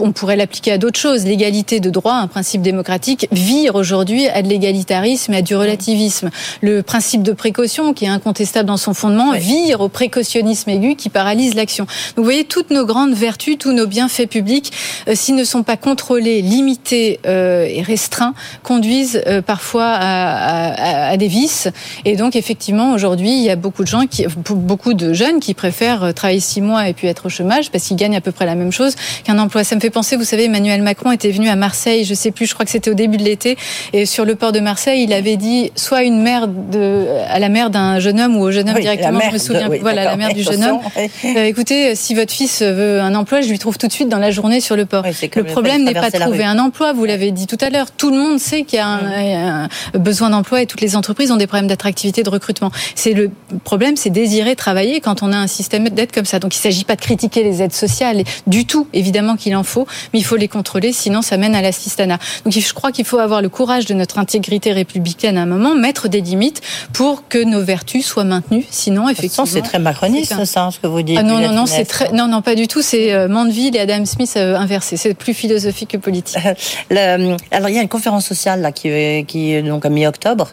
[0.00, 1.24] on pourrait l'appliquer à d'autres choses.
[1.24, 6.30] L'égalité de droit, un principe démocratique, vire aujourd'hui à de l'égalitarisme et à du relativisme.
[6.60, 10.35] Le principe de précaution, qui est incontestable dans son fondement, vire au précautionnisme
[10.68, 11.84] aigu qui paralyse l'action.
[11.84, 14.72] Donc vous voyez, toutes nos grandes vertus, tous nos bienfaits publics,
[15.08, 21.16] euh, s'ils ne sont pas contrôlés, limités euh, et restreints, conduisent euh, parfois à, à,
[21.16, 21.68] des vices.
[22.04, 25.54] Et donc effectivement, aujourd'hui, il y a beaucoup de gens, qui, beaucoup de jeunes qui
[25.54, 28.46] préfèrent travailler six mois et puis être au chômage parce qu'ils gagnent à peu près
[28.46, 28.94] la même chose
[29.24, 29.64] qu'un emploi.
[29.64, 32.46] Ça me fait penser, vous savez, Emmanuel Macron était venu à Marseille, je sais plus,
[32.46, 33.56] je crois que c'était au début de l'été,
[33.92, 37.48] et sur le port de Marseille, il avait dit soit une mère de, à la
[37.48, 40.25] mère d'un jeune homme ou au jeune homme directement, je me souviens, voilà, la mère
[40.32, 40.80] du jeune homme.
[41.24, 44.18] Euh, écoutez, si votre fils veut un emploi, je lui trouve tout de suite dans
[44.18, 45.04] la journée sur le port.
[45.04, 47.90] le problème n'est pas de trouver un emploi, vous l'avez dit tout à l'heure.
[47.90, 51.36] Tout le monde sait qu'il y a un, besoin d'emploi et toutes les entreprises ont
[51.36, 52.70] des problèmes d'attractivité, de recrutement.
[52.94, 53.30] C'est le
[53.64, 56.38] problème, c'est désirer travailler quand on a un système d'aide comme ça.
[56.38, 59.64] Donc il ne s'agit pas de critiquer les aides sociales du tout, évidemment qu'il en
[59.64, 62.18] faut, mais il faut les contrôler, sinon ça mène à l'assistanat.
[62.44, 65.74] Donc je crois qu'il faut avoir le courage de notre intégrité républicaine à un moment,
[65.74, 66.60] mettre des limites
[66.92, 68.64] pour que nos vertus soient maintenues.
[68.70, 69.78] Sinon, effectivement, c'est très
[70.24, 71.18] ça, ce que vous dites.
[71.18, 72.82] Ah non, non, non, c'est très, non, non, pas du tout.
[72.82, 74.96] C'est euh, Mandeville et Adam Smith euh, inversé.
[74.96, 76.38] C'est plus philosophique que politique.
[76.90, 80.48] Le, alors, il y a une conférence sociale là qui, qui est donc à mi-octobre.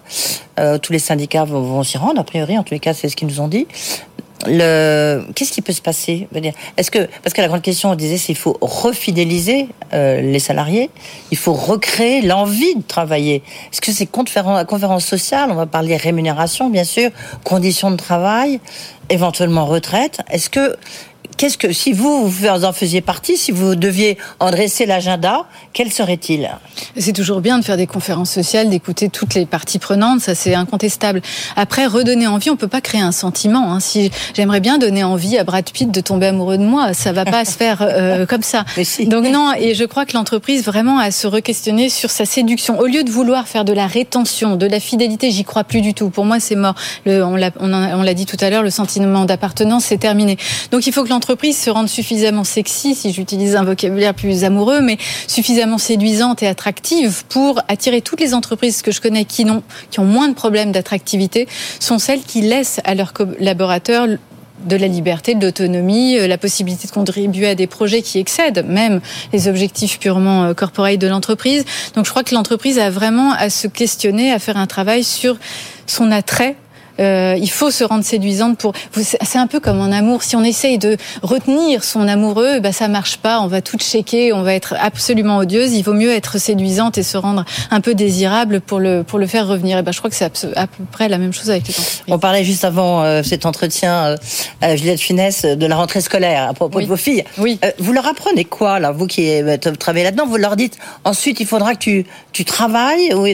[0.60, 2.58] Euh, tous les syndicats vont, vont s'y rendre, a priori.
[2.58, 3.68] En tous les cas, c'est ce qu'ils nous ont dit
[4.48, 6.28] le qu'est-ce qui peut se passer
[6.78, 10.40] Est-ce que parce que la grande question on disait c'est il faut refidéliser euh, les
[10.40, 10.90] salariés,
[11.32, 13.44] il faut recréer l'envie de travailler.
[13.72, 17.12] Est-ce que c'est conférence, conférence sociale On va parler rémunération bien sûr,
[17.44, 18.60] conditions de travail,
[19.10, 20.22] éventuellement retraite.
[20.30, 20.78] Est-ce que
[21.38, 25.92] qu'est-ce que, si vous, vous en faisiez partie, si vous deviez en dresser l'agenda, quel
[25.92, 26.50] serait-il?
[26.98, 30.56] C'est toujours bien de faire des conférences sociales, d'écouter toutes les parties prenantes, ça c'est
[30.56, 31.22] incontestable.
[31.56, 33.74] Après, redonner envie, on peut pas créer un sentiment.
[33.74, 33.80] Hein.
[33.80, 37.26] Si j'aimerais bien donner envie à Brad Pitt de tomber amoureux de moi, ça va
[37.26, 38.66] pas se faire euh, comme ça.
[39.06, 42.80] Donc non, et je crois que l'entreprise vraiment a à se re-questionner sur sa séduction.
[42.80, 45.94] Au lieu de vouloir faire de la rétention, de la fidélité, j'y crois plus du
[45.94, 46.10] tout.
[46.10, 46.76] Pour moi, c'est mort.
[47.06, 50.38] Le, on l'a dit tout à l'heure, le sentiment d'appartenance, c'est terminé.
[50.72, 51.23] Donc il faut que l'entreprise
[51.54, 57.24] se rende suffisamment sexy, si j'utilise un vocabulaire plus amoureux, mais suffisamment séduisante et attractive
[57.30, 60.72] pour attirer toutes les entreprises que je connais qui, ont, qui ont moins de problèmes
[60.72, 61.48] d'attractivité,
[61.80, 64.08] sont celles qui laissent à leurs collaborateurs
[64.66, 68.66] de la liberté, de l'autonomie, euh, la possibilité de contribuer à des projets qui excèdent
[68.66, 69.02] même
[69.34, 71.66] les objectifs purement euh, corporels de l'entreprise.
[71.96, 75.38] Donc je crois que l'entreprise a vraiment à se questionner, à faire un travail sur
[75.86, 76.56] son attrait
[77.00, 78.74] euh, il faut se rendre séduisante pour.
[78.94, 80.24] C'est un peu comme en amour.
[80.24, 83.40] Si on essaye de retenir son amoureux, bah ça marche pas.
[83.42, 85.74] On va tout checker, on va être absolument odieuse.
[85.74, 89.28] Il vaut mieux être séduisante et se rendre un peu désirable pour le pour le
[89.28, 89.78] faire revenir.
[89.78, 90.26] Et ben je crois que c'est
[90.56, 92.04] à peu près la même chose avec les entreprises.
[92.08, 94.16] On parlait juste avant euh, cet entretien,
[94.64, 97.24] euh, Juliette Finesse, de la rentrée scolaire à propos de vos filles.
[97.38, 97.60] Oui.
[97.80, 99.30] Vous leur apprenez quoi là, vous qui
[99.80, 100.26] travaillez là-dedans?
[100.28, 103.26] Vous leur dites ensuite il faudra que tu tu travailles ou,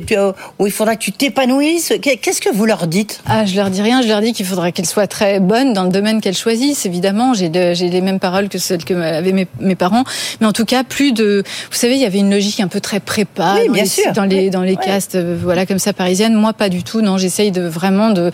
[0.60, 1.94] ou il faudra que tu t'épanouisses.
[2.02, 3.22] Qu'est-ce que vous leur dites?
[3.26, 4.02] Ah, je leur dis rien.
[4.02, 6.86] Je leur dis qu'il faudrait qu'elles soient très bonnes dans le domaine qu'elles choisissent.
[6.86, 10.04] Évidemment, j'ai les mêmes paroles que celles que avaient mes, parents.
[10.42, 11.44] Mais en tout cas, plus de.
[11.72, 13.90] Vous savez, il y avait une logique un peu très prépa oui, dans, bien les,
[13.90, 14.12] sûr.
[14.14, 16.34] dans les dans les castes, euh, voilà comme ça parisiennes.
[16.34, 17.02] Moi, pas du tout.
[17.02, 18.32] Non, j'essaye de vraiment de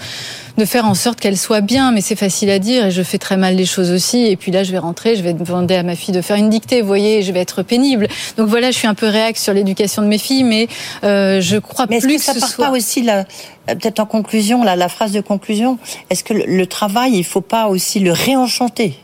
[0.58, 1.92] de faire en sorte qu'elles soient bien.
[1.92, 4.26] Mais c'est facile à dire et je fais très mal les choses aussi.
[4.26, 6.50] Et puis là, je vais rentrer, je vais demander à ma fille de faire une
[6.50, 6.82] dictée.
[6.82, 8.08] Vous voyez, je vais être pénible.
[8.38, 10.68] Donc voilà, je suis un peu réac sur l'éducation de mes filles, mais
[11.04, 12.66] euh, je crois mais plus que, ça ce part soit...
[12.68, 13.26] pas aussi la
[13.66, 15.78] peut-être en conclusion, la phrase de conclusion,
[16.10, 18.98] est-ce que le, travail, il faut pas aussi le réenchanter?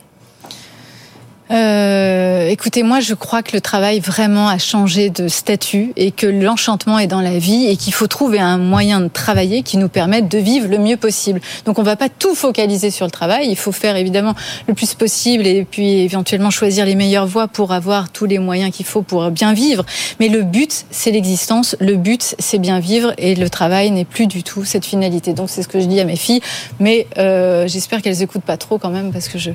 [1.51, 6.25] Euh, écoutez, moi, je crois que le travail vraiment a changé de statut et que
[6.25, 9.89] l'enchantement est dans la vie et qu'il faut trouver un moyen de travailler qui nous
[9.89, 11.41] permette de vivre le mieux possible.
[11.65, 13.47] Donc, on va pas tout focaliser sur le travail.
[13.49, 14.33] Il faut faire évidemment
[14.67, 18.71] le plus possible et puis éventuellement choisir les meilleures voies pour avoir tous les moyens
[18.71, 19.85] qu'il faut pour bien vivre.
[20.21, 21.75] Mais le but, c'est l'existence.
[21.81, 25.33] Le but, c'est bien vivre et le travail n'est plus du tout cette finalité.
[25.33, 26.41] Donc, c'est ce que je dis à mes filles.
[26.79, 29.51] Mais euh, j'espère qu'elles écoutent pas trop quand même parce que je,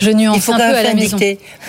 [0.00, 1.18] je nuance un peu à la maison.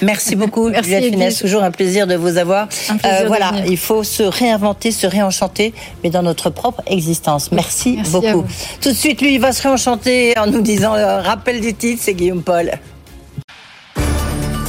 [0.02, 1.40] Merci beaucoup, Merci Juliette Finesse.
[1.40, 2.68] Toujours un plaisir de vous avoir.
[3.06, 7.52] Euh, voilà, il faut se réinventer, se réenchanter, mais dans notre propre existence.
[7.52, 8.46] Merci, Merci beaucoup.
[8.82, 12.02] Tout de suite, lui, il va se réenchanter en nous disant euh, rappel du titre,
[12.04, 12.72] c'est Guillaume Paul.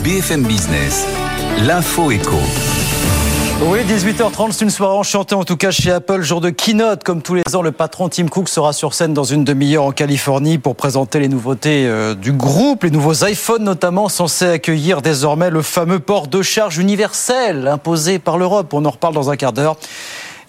[0.02, 1.06] BFM Business,
[1.60, 2.38] l'info éco.
[3.64, 7.04] Oui, 18h30, c'est une soirée enchantée en tout cas chez Apple, jour de keynote.
[7.04, 9.92] Comme tous les ans, le patron Tim Cook sera sur scène dans une demi-heure en
[9.92, 15.48] Californie pour présenter les nouveautés euh, du groupe, les nouveaux iPhones notamment, censés accueillir désormais
[15.48, 18.74] le fameux port de charge universel imposé par l'Europe.
[18.74, 19.76] On en reparle dans un quart d'heure.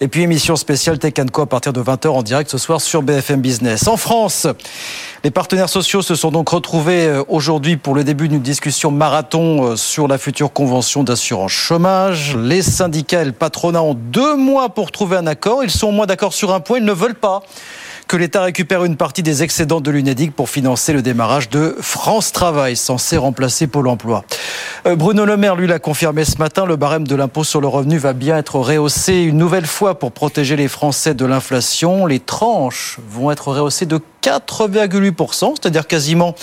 [0.04, 3.00] Et puis émission spéciale Tech Co à partir de 20h en direct ce soir sur
[3.00, 3.88] BFM Business.
[3.88, 4.46] En France,
[5.24, 9.64] les partenaires sociaux se sont donc retrouvés euh, aujourd'hui pour le début d'une discussion marathon
[9.64, 12.36] euh, sur la future convention d'assurance chômage.
[12.36, 15.64] Les syndicats et le patronat ont deux mois pour trouver un accord.
[15.64, 17.40] Ils sont au moins d'accord sur un point, ils ne veulent pas
[18.06, 22.32] que l'État récupère une partie des excédents de l'UNEDIC pour financer le démarrage de France
[22.32, 24.24] Travail, censé remplacer Pôle emploi.
[24.86, 27.68] Euh, Bruno Le Maire, lui, l'a confirmé ce matin, le barème de l'impôt sur le
[27.68, 32.06] revenu va bien être rehaussé une nouvelle fois pour protéger les Français de l'inflation.
[32.06, 36.34] Les tranches vont être rehaussées de 4,8%, c'est-à-dire quasiment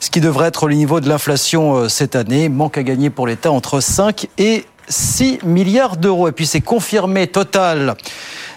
[0.00, 2.48] ce qui devrait être le niveau de l'inflation euh, cette année.
[2.48, 6.28] Manque à gagner pour l'État entre 5 et 6 milliards d'euros.
[6.28, 7.96] Et puis c'est confirmé, Total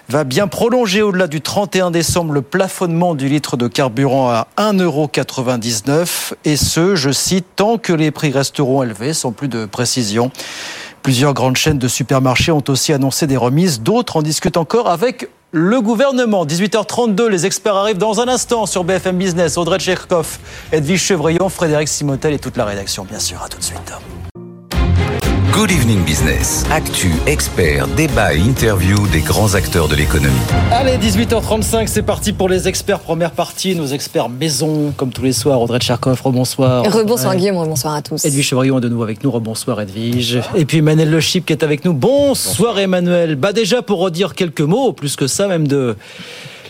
[0.09, 6.33] va bien prolonger au-delà du 31 décembre le plafonnement du litre de carburant à 1,99€
[6.45, 10.31] et ce, je cite, tant que les prix resteront élevés, sans plus de précision.
[11.01, 15.29] Plusieurs grandes chaînes de supermarchés ont aussi annoncé des remises, d'autres en discutent encore avec
[15.51, 16.45] le gouvernement.
[16.45, 19.57] 18h32, les experts arrivent dans un instant sur BFM Business.
[19.57, 20.37] Audrey Tcherkov,
[20.71, 23.41] Edwige Chevrillon, Frédéric Simotel et toute la rédaction, bien sûr.
[23.41, 23.93] À tout de suite.
[25.55, 26.65] Good Evening Business.
[26.69, 30.35] Actu, experts, débat et interview des grands acteurs de l'économie.
[30.69, 32.99] Allez, 18h35, c'est parti pour les experts.
[32.99, 35.61] Première partie, nos experts maison, comme tous les soirs.
[35.61, 36.83] Audrey Tcharkov, rebonsoir.
[36.83, 38.25] Rebonsoir Guillaume, rebonsoir à tous.
[38.25, 39.31] Edwige Chevrillon est de nouveau avec nous.
[39.31, 40.41] Rebonsoir Edwige.
[40.55, 41.93] Et puis Emmanuel Le Chip qui est avec nous.
[41.93, 43.35] Bonsoir, Emmanuel.
[43.37, 45.95] Bah déjà pour redire quelques mots, plus que ça même de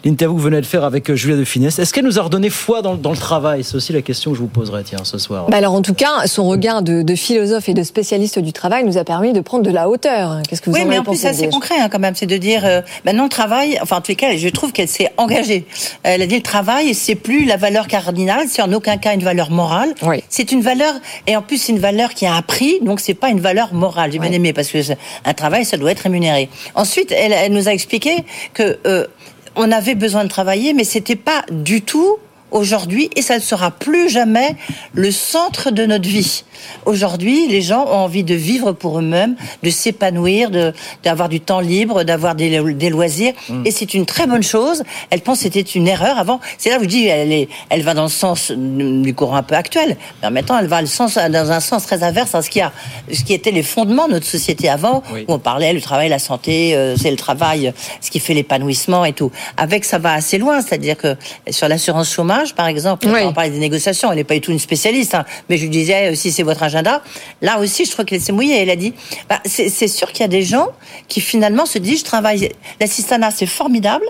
[0.06, 1.80] l'interview que vous venez de faire avec euh, Julia de Finesse.
[1.80, 3.64] Est-ce qu'elle nous a redonné foi dans, le travail?
[3.64, 5.48] C'est aussi la question que je vous poserai tiens, ce soir.
[5.50, 8.98] Bah alors en tout cas, son regard de, philosophe et de spécialiste du travail nous
[8.98, 10.42] a permis de prendre de la hauteur.
[10.48, 12.26] Qu'est-ce que vous oui, en mais en plus c'est assez concret hein, quand même, c'est
[12.26, 15.66] de dire euh, maintenant le travail, enfin en tout cas, je trouve qu'elle s'est engagée.
[16.04, 19.24] Elle a dit le travail, c'est plus la valeur cardinale, c'est en aucun cas une
[19.24, 19.96] valeur morale.
[20.04, 20.24] Oui.
[20.30, 20.94] C'est une valeur
[21.26, 23.74] et en plus c'est une valeur qui a un prix, donc c'est pas une valeur
[23.74, 24.12] morale.
[24.12, 24.78] J'ai bien aimé parce que
[25.26, 26.50] un travail, ça doit être rémunéré.
[26.76, 29.08] Ensuite, elle, elle nous a expliqué que euh,
[29.56, 32.18] on avait besoin de travailler, mais c'était pas du tout
[32.56, 34.56] aujourd'hui et ça ne sera plus jamais
[34.94, 36.44] le centre de notre vie.
[36.86, 40.50] Aujourd'hui, les gens ont envie de vivre pour eux-mêmes, de s'épanouir,
[41.04, 43.64] d'avoir du temps libre, d'avoir des, des, loisirs mm.
[43.66, 44.84] et c'est une très bonne chose.
[45.10, 46.40] Elle pense que c'était une erreur avant.
[46.58, 49.44] C'est là où je dis elle est, elle va dans le sens du courant un
[49.44, 52.50] peu actuel, mais maintenant elle va le sens, dans un sens très inverse à ce
[52.50, 52.72] qui a
[53.12, 56.20] ce qui était les fondements de notre société avant où on parlait le travail, la
[56.20, 59.32] santé, euh, c'est le travail, ce qui fait l'épanouissement et tout.
[59.58, 61.16] Avec ça va assez loin, c'est-à-dire que
[61.50, 64.60] sur l'assurance chômage par exemple, on parle des négociations, elle n'est pas du tout une
[64.60, 65.26] spécialiste, hein.
[65.50, 67.02] mais je lui disais, si c'est votre agenda,
[67.42, 68.62] là aussi, je crois qu'elle s'est mouillée.
[68.62, 68.94] Elle a dit,
[69.30, 70.68] bah, c'est sûr qu'il y a des gens
[71.08, 74.06] qui finalement se disent, je travaille, l'assistanat, c'est formidable,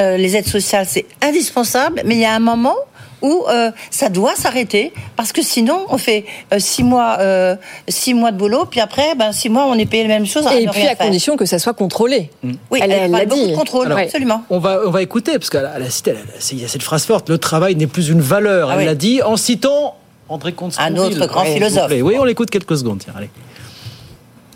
[0.00, 2.76] euh, les aides sociales, c'est indispensable, mais il y a un moment
[3.22, 7.56] où euh, ça doit s'arrêter parce que sinon on fait euh, six mois euh,
[7.88, 10.44] six mois de boulot puis après ben six mois on est payé la même chose
[10.52, 12.30] et puis à condition que ça soit contrôlé.
[12.42, 12.52] Mm.
[12.70, 14.44] oui elle, elle, a beaucoup de contrôle absolument.
[14.50, 16.14] on va on va écouter parce qu'elle a cité
[16.52, 18.94] il y a cette phrase forte le travail n'est plus une valeur ah elle l'a
[18.94, 19.96] dit en citant
[20.28, 21.92] André Comte un autre grand philosophe.
[22.02, 23.30] oui on l'écoute quelques secondes tiens allez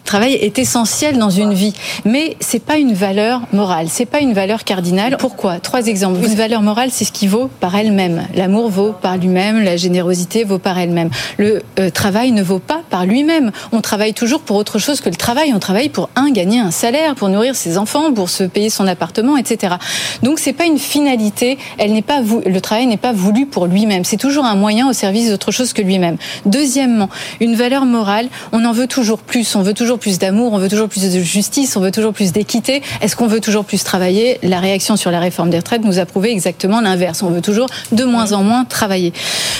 [0.04, 1.72] travail est essentiel dans une vie,
[2.04, 5.16] mais c'est pas une valeur morale, c'est pas une valeur cardinale.
[5.18, 5.58] Pourquoi?
[5.58, 6.24] Trois exemples.
[6.24, 8.26] Une valeur morale, c'est ce qui vaut par elle-même.
[8.34, 11.10] L'amour vaut par lui-même, la générosité vaut par elle-même.
[11.38, 13.50] Le euh, travail ne vaut pas par lui-même.
[13.72, 15.52] On travaille toujours pour autre chose que le travail.
[15.54, 18.86] On travaille pour un gagner un salaire, pour nourrir ses enfants, pour se payer son
[18.86, 19.74] appartement, etc.
[20.22, 21.58] Donc c'est pas une finalité.
[21.78, 24.04] Elle n'est pas le travail n'est pas voulu pour lui-même.
[24.04, 26.16] C'est toujours un moyen au service d'autre chose que lui-même.
[26.46, 27.08] Deuxièmement,
[27.40, 29.56] une valeur morale, on en veut toujours plus.
[29.56, 32.32] On veut toujours plus d'amour, on veut toujours plus de justice, on veut toujours plus
[32.32, 32.82] d'équité.
[33.00, 34.38] Est-ce qu'on veut toujours plus travailler?
[34.42, 37.22] La réaction sur la réforme des retraites nous a prouvé exactement l'inverse.
[37.22, 39.12] On veut toujours de moins en moins travailler.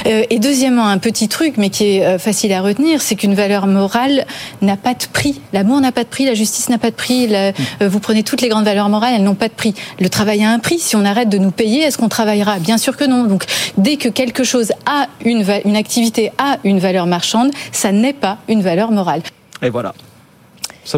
[0.06, 3.34] Euh, et deuxièmement, un petit truc, mais qui est euh, facile à retenir, c'est qu'une
[3.34, 4.26] valeur morale
[4.62, 5.40] n'a pas de prix.
[5.52, 7.28] L'amour n'a pas de prix, la justice n'a pas de prix.
[7.30, 9.74] Euh, vous prenez toutes les grandes valeurs morales, elles n'ont pas de prix.
[10.00, 10.78] Le travail a un prix.
[10.78, 12.58] Si on arrête de nous payer, est-ce qu'on travaillera?
[12.58, 13.24] Bien sûr que non.
[13.24, 13.44] Donc,
[13.78, 18.38] dès que quelque chose a une, une activité a une valeur marchande, ça n'est pas
[18.48, 19.22] une valeur morale.
[19.62, 19.94] Et voilà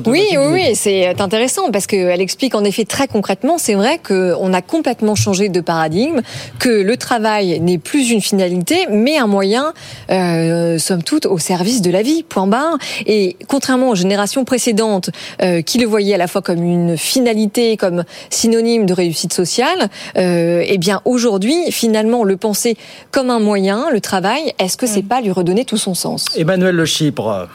[0.06, 4.52] oui, oui, oui, c'est intéressant parce qu'elle explique en effet très concrètement, c'est vrai qu'on
[4.52, 6.20] a complètement changé de paradigme,
[6.58, 9.72] que le travail n'est plus une finalité, mais un moyen,
[10.10, 12.78] euh, somme toute, au service de la vie, point barre.
[13.06, 15.10] Et contrairement aux générations précédentes
[15.42, 19.88] euh, qui le voyaient à la fois comme une finalité, comme synonyme de réussite sociale,
[20.16, 22.76] euh, eh bien aujourd'hui, finalement, le penser
[23.10, 25.08] comme un moyen, le travail, est-ce que c'est mm.
[25.08, 26.26] pas lui redonner tout son sens?
[26.36, 27.48] Emmanuel Le Chypre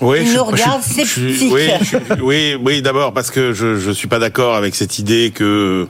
[0.00, 1.44] Oui, je- regarde je-.
[1.52, 1.68] Oui,
[2.22, 5.86] oui, oui, d'abord parce que je je suis pas d'accord avec cette idée que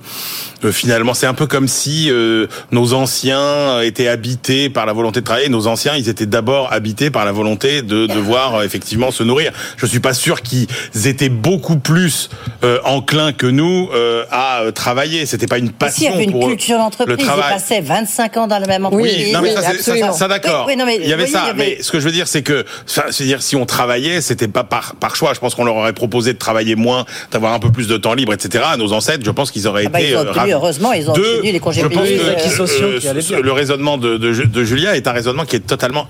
[0.64, 5.20] euh, finalement c'est un peu comme si euh, nos anciens étaient habités par la volonté
[5.20, 5.48] de travailler.
[5.48, 9.52] Nos anciens, ils étaient d'abord habités par la volonté de devoir euh, effectivement se nourrir.
[9.76, 10.66] Je suis pas sûr qu'ils
[11.06, 12.30] étaient beaucoup plus
[12.64, 15.24] euh, enclins que nous euh, à euh, travailler.
[15.24, 17.16] C'était pas une Ici, il y passion avait une pour culture le d'entreprise.
[17.20, 17.52] Ils travail.
[17.52, 19.14] passaient 25 ans dans la même entreprise.
[19.26, 20.64] Oui, non mais ça, c'est- ça, ça, ça, d'accord.
[20.66, 22.26] Oui, il y avait voyez, ça, il y avait- mais ce que je veux dire,
[22.26, 25.32] c'est que, c'est-à-dire si on travaillait, c'était pas par, par choix.
[25.32, 28.12] Je pense qu'on leur aurait proposé de travailler moins, d'avoir un peu plus de temps
[28.12, 28.64] libre, etc.
[28.72, 30.92] À nos ancêtres, je pense qu'ils auraient Ah bah, été ils ont euh, obtenu, heureusement,
[30.92, 35.12] ils ont obtenu les congés payés, euh, le raisonnement de, de, de Julia est un
[35.12, 36.08] raisonnement qui est totalement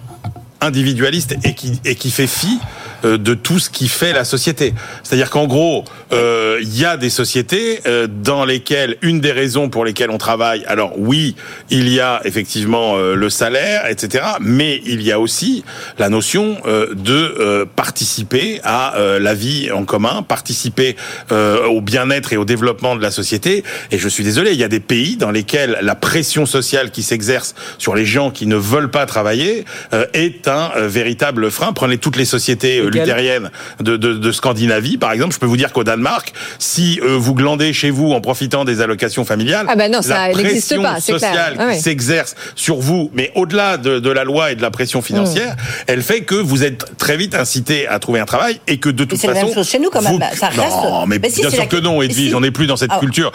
[0.60, 2.58] individualiste et qui et qui fait fi
[3.04, 4.74] de tout ce qui fait la société.
[5.02, 9.68] C'est-à-dire qu'en gros, euh, il y a des sociétés euh, dans lesquelles une des raisons
[9.68, 11.36] pour lesquelles on travaille, alors oui,
[11.70, 14.24] il y a effectivement euh, le salaire, etc.
[14.40, 15.64] Mais il y a aussi
[15.98, 20.96] la notion euh, de euh, participer à euh, la vie en commun, participer
[21.32, 23.64] euh, au bien-être et au développement de la société.
[23.90, 27.02] Et je suis désolé, il y a des pays dans lesquels la pression sociale qui
[27.02, 31.72] s'exerce sur les gens qui ne veulent pas travailler euh, est un euh, véritable frein.
[31.72, 35.34] Prenez toutes les sociétés luthériennes de, de, de Scandinavie, par exemple.
[35.34, 38.80] Je peux vous dire qu'au Danemark, si euh, vous glandez chez vous en profitant des
[38.80, 41.30] allocations familiales, Ah bah non, ça la n'existe pression pas, c'est clair.
[41.30, 44.70] sociale Ah qui s'exerce sur vous, mais au-delà de, de la loi et de la
[44.70, 45.84] pression financière, Mm.
[45.88, 49.04] elle fait que vous êtes très vite incité à trouver un travail et que de
[49.04, 50.12] toute c'est la façon, même chose chez nous, quand même.
[50.12, 52.34] vous- Bah, ça reste- Non, mais, Mais si, bien sûr la- que non, Edwige, si.
[52.34, 52.98] on n'est plus dans cette Ah.
[53.00, 53.32] culture.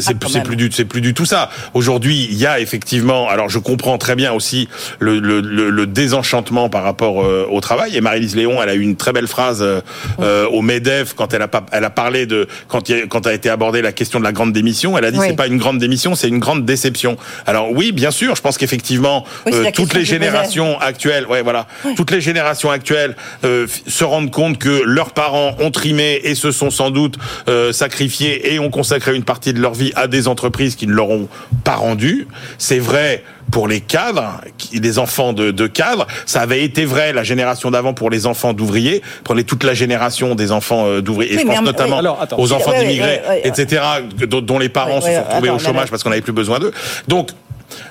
[0.00, 0.42] C'est même.
[0.44, 1.50] plus du, c'est plus du tout ça.
[1.74, 3.28] Aujourd'hui, il y a effectivement.
[3.28, 7.60] Alors, je comprends très bien aussi le, le, le, le désenchantement par rapport euh, au
[7.60, 7.96] travail.
[7.96, 9.80] Et Marie-Lise Léon, elle a eu une très belle phrase euh,
[10.20, 13.32] euh, au Medef quand elle a pas, elle a parlé de quand il quand a
[13.32, 14.96] été abordée la question de la grande démission.
[14.98, 15.26] Elle a dit Oui.
[15.28, 17.16] c'est pas une grande démission, c'est une grande déception.
[17.46, 21.66] Alors oui, bien sûr, je pense qu'effectivement Oui, euh, toutes les générations actuelles, ouais, voilà,
[21.96, 26.52] toutes les générations actuelles euh, se rendent compte que leurs parents ont trimé et se
[26.52, 27.16] sont sans doute
[27.48, 30.92] euh, sacrifiés et ont consacré une partie de leur vie à des entreprises qui ne
[30.92, 31.28] leur ont
[31.64, 32.26] pas rendu.
[32.58, 34.40] C'est vrai pour les cadres,
[34.72, 36.06] les enfants de, de cadres.
[36.26, 39.02] Ça avait été vrai la génération d'avant pour les enfants d'ouvriers.
[39.22, 41.32] Prenez toute la génération des enfants euh, d'ouvriers.
[41.34, 42.00] Et Oui, je pense en- notamment oui.
[42.00, 42.38] Alors, attends.
[42.38, 43.82] aux enfants Oui, d'immigrés, etc.,
[44.28, 46.58] dont, dont les parents se sont retrouvés attends, au chômage parce qu'on n'avait plus besoin
[46.58, 46.72] d'eux.
[47.08, 47.30] Donc,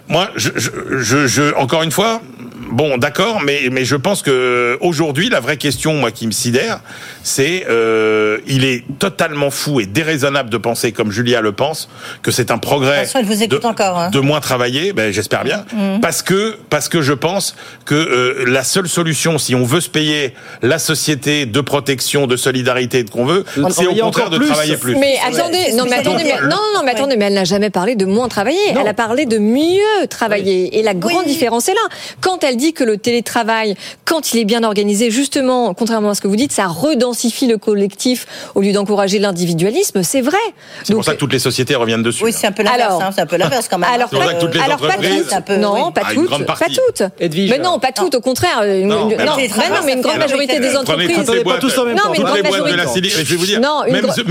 [0.08, 2.22] moi, je, je, je, je- encore une fois,
[2.72, 6.82] bon, d'accord, mais mais je pense que aujourd'hui, la vraie question, moi, qui me sidère,
[7.24, 11.90] c'est euh, il est totalement fou et déraisonnable de penser, comme Julia le pense,
[12.22, 12.98] que c'est un progrès.
[12.98, 14.10] De toute façon, elle vous écoute de, encore, hein.
[14.10, 16.02] de moins travailler, ben, j'espère bien, Mhm.
[16.02, 19.90] parce que parce que je pense que euh, la seule solution, si on veut se
[19.90, 24.38] payer la société de protection, de solidarité qu'on veut, De c'est au contraire encore de
[24.38, 24.48] plus.
[24.48, 24.96] travailler plus.
[24.98, 27.96] Mais attendez, non mais attendez, mais, non, non, mais attendez, mais elle n'a jamais parlé
[27.96, 28.74] de moins travailler.
[28.74, 28.82] Non.
[28.82, 29.80] Elle a parlé de mieux
[30.10, 30.78] travailler.
[30.80, 31.32] Et la grande Oui.
[31.34, 31.80] différence est là.
[32.22, 33.76] Quand elle dit que le télétravail,
[34.06, 37.58] quand il est bien organisé, justement, contrairement à ce que vous dites, ça redensifie le
[37.58, 38.26] collectif
[38.56, 40.38] au lieu d'encourager l'individualisme, c'est vrai.
[40.84, 42.24] C'est pour ça que toutes les sociétés reviennent dessus.
[42.24, 42.82] Oui, c'est un peu l'inverse.
[42.90, 43.90] Alors- hein, c'est un peu l'inverse quand même.
[43.94, 45.92] Alors, C'est pour ça que toutes les alors pas toutes, Un peu, non, oui.
[45.94, 47.04] pas Ah, toutes, pas toutes.
[47.20, 48.62] Edwige, mais non, pas toutes, au contraire.
[48.62, 49.34] Non, une- mais non,
[49.86, 51.16] mais une grande majorité des entreprises.
[51.44, 52.10] pas tous en même Non, temps.
[52.12, 53.10] mais une grande majorité.
[53.10, 54.14] Je vais vous dire, Non, une même, chez.
[54.14, 54.28] Zoom,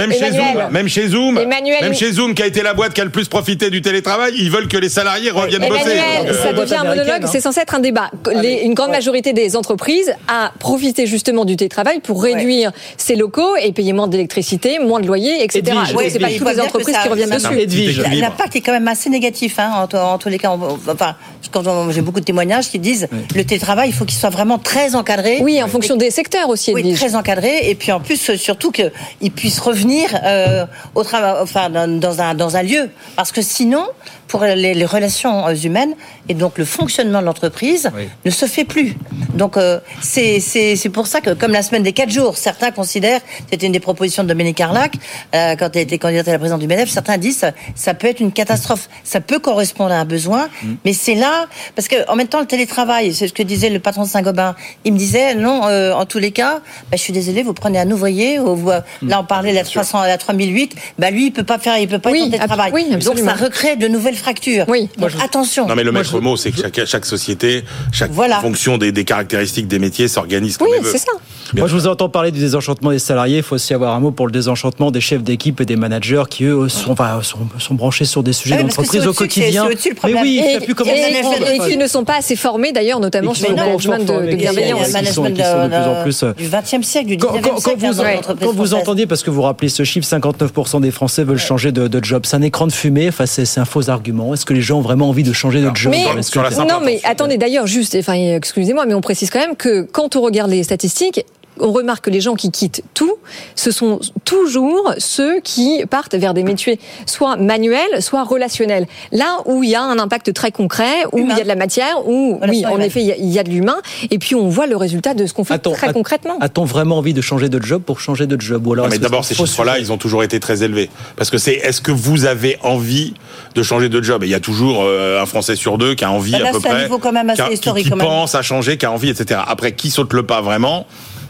[0.71, 3.29] même chez Zoom, même chez Zoom, qui a été la boîte qui a le plus
[3.29, 5.81] profité du télétravail, ils veulent que les salariés reviennent bosser.
[5.83, 7.29] Emmanuel, Donc, euh, ça devient un monologue, hein.
[7.31, 8.11] c'est censé être un débat.
[8.35, 13.57] Les- une grande majorité des entreprises a profité justement du télétravail pour réduire ses locaux
[13.57, 15.61] et payer moins d'électricité, moins de loyer, etc.
[15.67, 18.03] Edwige, oui, c'est pas toutes les entreprises ça- qui reviennent dessus.
[18.21, 20.51] L'impact est quand même assez négatif, hein, en, en tous les cas.
[20.51, 21.15] On- Enfin,
[21.53, 24.95] quand j'ai beaucoup de témoignages qui disent le télétravail, il faut qu'il soit vraiment très
[24.95, 25.39] encadré.
[25.43, 26.99] Oui, en fonction des secteurs aussi, Oui, Edwige.
[26.99, 27.69] très encadré.
[27.71, 32.35] Et puis en plus, surtout qu'ils puissent revenir euh, au travail, enfin dans, dans un
[32.35, 33.85] dans un lieu, parce que sinon,
[34.33, 35.93] pour les, les relations euh, humaines.
[36.31, 38.09] Et donc le fonctionnement de l'entreprise Oui.
[38.25, 38.97] ne se fait plus.
[39.35, 42.71] Donc euh, c'est c'est c'est pour ça que comme la semaine des quatre jours, certains
[42.71, 43.21] considèrent,
[43.51, 44.93] c'était une des propositions de Dominique Carlac
[45.35, 48.07] euh, quand elle était candidate à la présidence du MEDEF, certains disent ça, ça peut
[48.09, 50.49] être une catastrophe, ça peut correspondre à un besoin,
[50.87, 53.81] mais c'est là parce que en même temps le télétravail, c'est ce que disait le
[53.81, 54.55] patron de Saint-Gobain,
[54.87, 56.55] il me disait non, euh, en tous les cas,
[56.91, 58.71] bah, je suis désolé, vous prenez un ouvrier, ou vous-
[59.03, 61.77] là on parlait de la 300 à la 3008, bah lui il peut pas faire,
[61.79, 64.65] il peut pas Oui, être en télétravail, oui, donc ça recrée de nouvelles fractures.
[64.69, 64.89] Oui.
[65.23, 65.67] Attention.
[65.69, 68.41] Non mais le maître mot, c'est que chaque, chaque société, chaque Voilà.
[68.41, 70.91] fonction des, des caractéristiques des métiers s'organise comme Oui, elle veut.
[70.93, 71.13] c'est ça.
[71.53, 73.39] Bien Moi, je vous entends parler du désenchantement des salariés.
[73.39, 76.23] Il faut aussi avoir un mot pour le désenchantement des chefs d'équipe et des managers
[76.31, 79.69] qui, eux, sont, enfin, sont, sont branchés sur des sujets Ah d'entreprise au c'est- quotidien.
[79.79, 83.35] c'est Mais oui, Et, plus comment et- qui ne sont pas assez formés d'ailleurs, notamment
[83.35, 84.93] sur le management de, bienveillance.
[84.93, 87.17] le qui sont- management qui sont de plus en plus, euh, du 20e siècle, du
[87.17, 90.91] 19e Quand, quand- vous, quand vous entendez, parce que vous rappelez ce chiffre, 59% des
[90.91, 92.23] Français veulent changer de, de job.
[92.25, 93.09] C'est un écran de fumée.
[93.09, 94.33] Enfin, c'est c'est un faux argument.
[94.33, 96.43] Est-ce que les gens ont vraiment envie de changer de job Mais, Est-ce que- sur
[96.43, 99.83] la simple non, mais attendez, d'ailleurs, juste, enfin, excusez-moi, mais on précise quand même que
[99.83, 101.25] quand on regarde les statistiques,
[101.63, 103.15] on remarque que les gens qui quittent tout,
[103.55, 108.87] ce sont toujours ceux qui partent vers des métiers soit manuels, soit relationnels.
[109.13, 111.55] Là où il y a un impact très concret, où il y a de la
[111.57, 113.77] matière, où oui, en effet, il y a- il y, a de l'humain,
[114.11, 116.37] et puis on voit le résultat de ce qu'on fait très concrètement.
[116.41, 118.67] A-t-on vraiment envie de changer de job pour changer de job?
[118.67, 120.91] Ou alors Non, mais d'abord, ces chiffres-là, ils ont toujours été très élevés.
[121.17, 123.15] Parce que c'est, est-ce que vous avez envie
[123.55, 124.23] de changer de job?
[124.23, 126.49] Et il y a toujours euh, un Français sur deux qui a envie Bah là,
[126.49, 127.97] à peu c'est un près, niveau quand même assez qui, a- qui- historique, qui quand
[127.97, 128.07] même.
[128.07, 129.41] pense à changer, qui a envie, etc.
[129.47, 130.87] Après, qui saute le pas vraiment?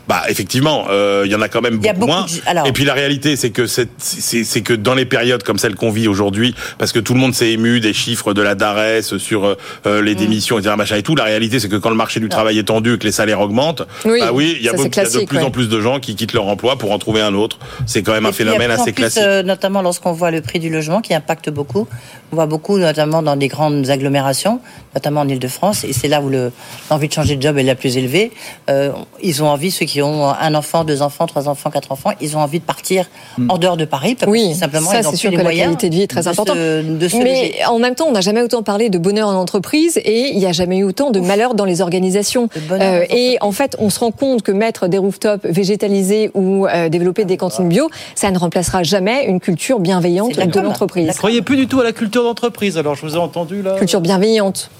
[0.08, 2.24] Bah effectivement, euh, il y en a quand même beaucoup, moins.
[2.26, 5.74] de- alors- Et puis la réalité, c'est que c'est que dans les périodes comme celle
[5.76, 9.18] qu'on vit aujourd'hui, parce que tout le monde s'est ému des chiffres de la DARES
[9.18, 9.54] sur euh,
[9.86, 10.04] euh, Mm.
[10.04, 10.74] les démissions, etc.
[10.76, 11.14] Machin et tout.
[11.14, 13.40] La réalité, c'est que quand le marché du travail est tendu, et que les salaires
[13.40, 14.90] augmentent, Oui, bah oui, il y a, beaucoup- y
[15.20, 15.44] de plus ouais.
[15.44, 17.58] en plus de gens qui quittent leur emploi pour en trouver un autre.
[17.86, 19.22] C'est quand même un Et a phénomène assez plus, classique.
[19.22, 21.86] euh, notamment lorsqu'on voit le prix du logement qui impacte beaucoup.
[22.32, 24.60] On voit beaucoup, notamment dans des grandes agglomérations,
[24.94, 26.50] notamment en Ile-de-France, et c'est là où le-
[26.90, 28.32] l'envie de changer de job est la plus élevée.
[28.70, 28.90] Euh,
[29.22, 32.36] ils ont envie, ceux qui ont un enfant, deux enfants, trois enfants, quatre enfants, ils
[32.36, 33.06] ont envie de partir
[33.48, 34.14] en dehors de Paris.
[34.14, 35.94] parce que Oui, simplement, ça ils ont c'est sûr les que la moyens qualité de
[35.96, 36.56] vie est très importante.
[36.56, 40.38] Mais en même temps, on n'a jamais autant parlé de bonheur en entreprise et il
[40.38, 42.48] n'y a jamais eu autant de malheur dans les organisations.
[42.70, 46.88] Euh, et en fait, on se rend compte que mettre des rooftops végétalisés ou euh,
[46.88, 51.08] développer des cantines bio, ça ne remplacera jamais une culture bienveillante de l'entreprise.
[51.08, 53.74] Vous croyez plus du tout à la culture d'entreprise Alors je vous ai entendu là.
[53.78, 54.70] Culture bienveillante.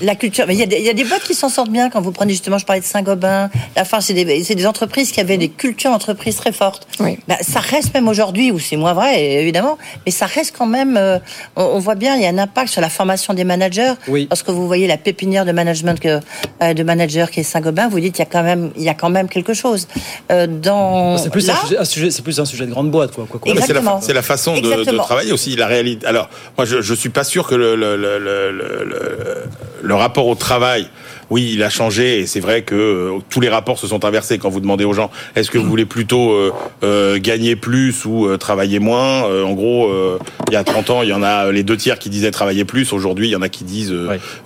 [0.00, 1.70] La culture, mais il y, a des- il y a des boîtes qui s'en sortent
[1.70, 5.20] bien quand vous prenez justement, je parlais de Saint-Gobain, la fin, c'est des, entreprises qui
[5.20, 6.86] avaient des cultures d'entreprise très fortes.
[7.28, 10.96] Bah, ça reste même aujourd'hui, où c'est moins vrai, évidemment, mais ça reste quand même,
[10.96, 11.18] euh,
[11.56, 13.92] on, on voit bien, il y a un impact sur la formation des managers.
[14.30, 16.20] Lorsque vous voyez la pépinière de management que,
[16.62, 18.88] euh, de manager qui est Saint-Gobain, vous dites, il y a quand même, il y
[18.88, 19.86] a quand même quelque chose.
[20.32, 22.90] Euh, dans, C'est plus, là, un sujet, un sujet- c'est plus un sujet de grande
[22.90, 23.26] boîte, quoi.
[23.26, 24.00] quoi mais c'est la, Exactement.
[24.00, 26.06] c'est la façon de, travailler aussi, la réalité.
[26.06, 29.44] Alors, moi, je, je suis pas sûr que le, le, le, le,
[29.84, 30.88] le- rapport au travail,
[31.30, 34.38] oui, il a changé, et c'est vrai que euh, tous les rapports se sont inversés.
[34.38, 38.26] Quand vous demandez aux gens, est-ce que vous voulez plutôt euh, euh, gagner plus ou
[38.26, 39.24] euh, travailler moins?
[39.26, 40.18] Euh, En gros, euh,
[40.48, 42.64] il y a 30 ans, il y en a les deux tiers qui disaient travailler
[42.66, 42.92] plus.
[42.92, 43.94] Aujourd'hui, il y en a qui disent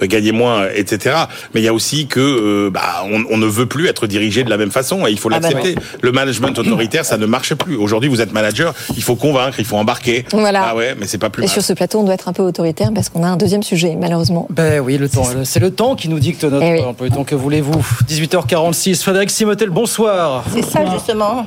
[0.03, 1.17] gagner moins, etc.
[1.55, 4.45] Mais il y a aussi que euh, bah, on, on ne veut plus être dirigé
[4.45, 5.75] de la même façon, et il faut Ah bah l'accepter.
[5.77, 5.83] ouais.
[6.01, 7.77] Le management autoritaire, ça ne marche plus.
[7.77, 10.25] Aujourd'hui, vous êtes manager, il faut convaincre, il faut embarquer.
[10.33, 10.69] Voilà.
[10.71, 11.53] Ah ouais, mais c'est pas plus Et mal.
[11.53, 13.97] sur ce plateau, on doit être un peu autoritaire parce qu'on a un deuxième sujet,
[14.01, 14.47] malheureusement.
[14.51, 15.25] Ben oui, le temps.
[15.45, 16.81] C'est le temps qui nous dicte notre Eh oui.
[16.85, 17.25] emploi du temps.
[17.25, 19.03] Que voulez-vous 18h46.
[19.03, 20.45] Frédéric Simotel, bonsoir.
[20.53, 21.47] c'est ça justement.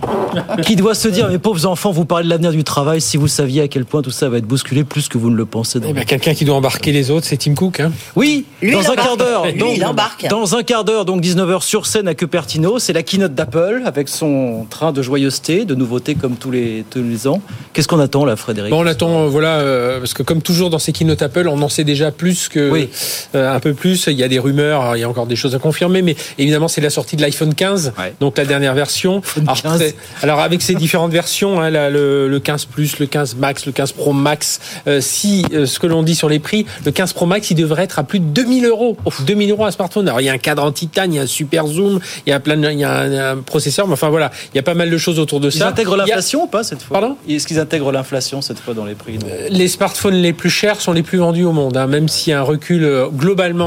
[0.64, 3.28] Qui doit se dire, mes pauvres enfants, vous parlez de l'avenir du travail, si vous
[3.28, 5.80] saviez à quel point tout ça va être bousculé plus que vous ne le pensez.
[5.86, 7.80] Eh ben, Quelqu'un qui doit embarquer les autres, c'est Tim Cook.
[7.80, 7.92] Hein.
[8.16, 9.08] Oui, Lui, dans il un embarque.
[9.08, 9.46] quart d'heure.
[9.46, 10.28] Lui, donc, il embarque.
[10.30, 14.08] Dans un quart d'heure, donc 19h sur scène à Cupertino, c'est la keynote d'Apple avec
[14.10, 17.42] son train de joyeuseté, de nouveautés comme tous les, tous les ans.
[17.74, 18.72] Qu'est-ce qu'on attend là, Frédéric?
[18.72, 21.62] Bon, on attend, euh, voilà, euh, parce que comme toujours dans ces keynote Apple, on
[21.62, 22.88] en sait déjà plus que
[23.36, 24.06] euh, un peu plus.
[24.08, 26.16] Il y a des rumeurs, alors, il y a encore des choses à confirmer, mais
[26.38, 29.22] évidemment c'est la sortie de l'iPhone 15, donc la dernière version.
[29.42, 29.80] Alors, 15.
[29.80, 33.66] très- alors, avec ces différentes versions, hein, là, le, le 15 Plus, le 15 Max,
[33.66, 36.92] le 15 Pro Max, euh, si euh, ce que l'on dit sur les prix, le
[36.92, 38.98] 15 Pro Max, il devrait être à plus de 2000 euros.
[39.06, 40.08] Oh, 2000 euros un smartphone.
[40.08, 42.30] Alors il y a un cadre en titane, il y a un super zoom, il
[42.30, 44.60] y a plein, de- il y a un, un processeur, mais enfin voilà, il y
[44.60, 45.68] a pas mal de choses autour de Ils ça.
[45.68, 47.00] intègrent Il y a- l'inflation ou pas cette fois?
[47.00, 47.18] Pardon?
[47.28, 49.18] Est-ce qu'ils intègrent l'inflation cette fois dans les prix?
[49.18, 51.78] Non les smartphones les plus chers sont les plus vendus au monde.
[51.78, 51.88] hein.
[51.88, 53.08] Même s'il y a un recul euh,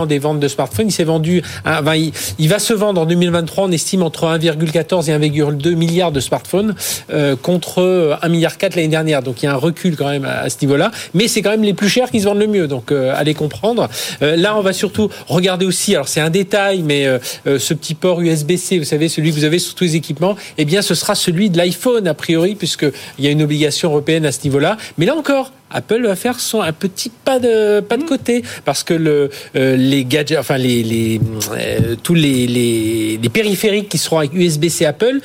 [0.07, 3.65] des ventes de smartphones, il s'est vendu, il, il va se vendre en 2023.
[3.65, 6.75] On estime entre 1,14 et 1,2 milliard de smartphones
[7.13, 9.23] euh, contre euh, 1 milliard 4 l'année dernière.
[9.23, 10.91] Donc il y a un recul quand même à, à ce niveau-là.
[11.15, 12.67] Mais c'est quand même les plus chers qui se vendent le mieux.
[12.67, 13.89] Donc euh, allez comprendre.
[14.23, 15.95] Euh, là, on va surtout regarder aussi.
[15.95, 19.37] Alors c'est un détail, mais euh, euh, ce petit port USB-C, vous savez, celui que
[19.37, 22.55] vous avez sur tous les équipements, eh bien, ce sera celui de l'iPhone a priori,
[22.55, 22.87] puisque
[23.19, 24.77] il y a une obligation européenne à ce niveau-là.
[24.99, 25.53] Mais là encore.
[25.75, 28.43] Apple va faire son un petit pas de pas de côté.
[28.65, 31.21] Parce que le euh, les gadgets enfin les les
[31.53, 35.21] euh, tous les, les les périphériques qui seront avec USB-C Apple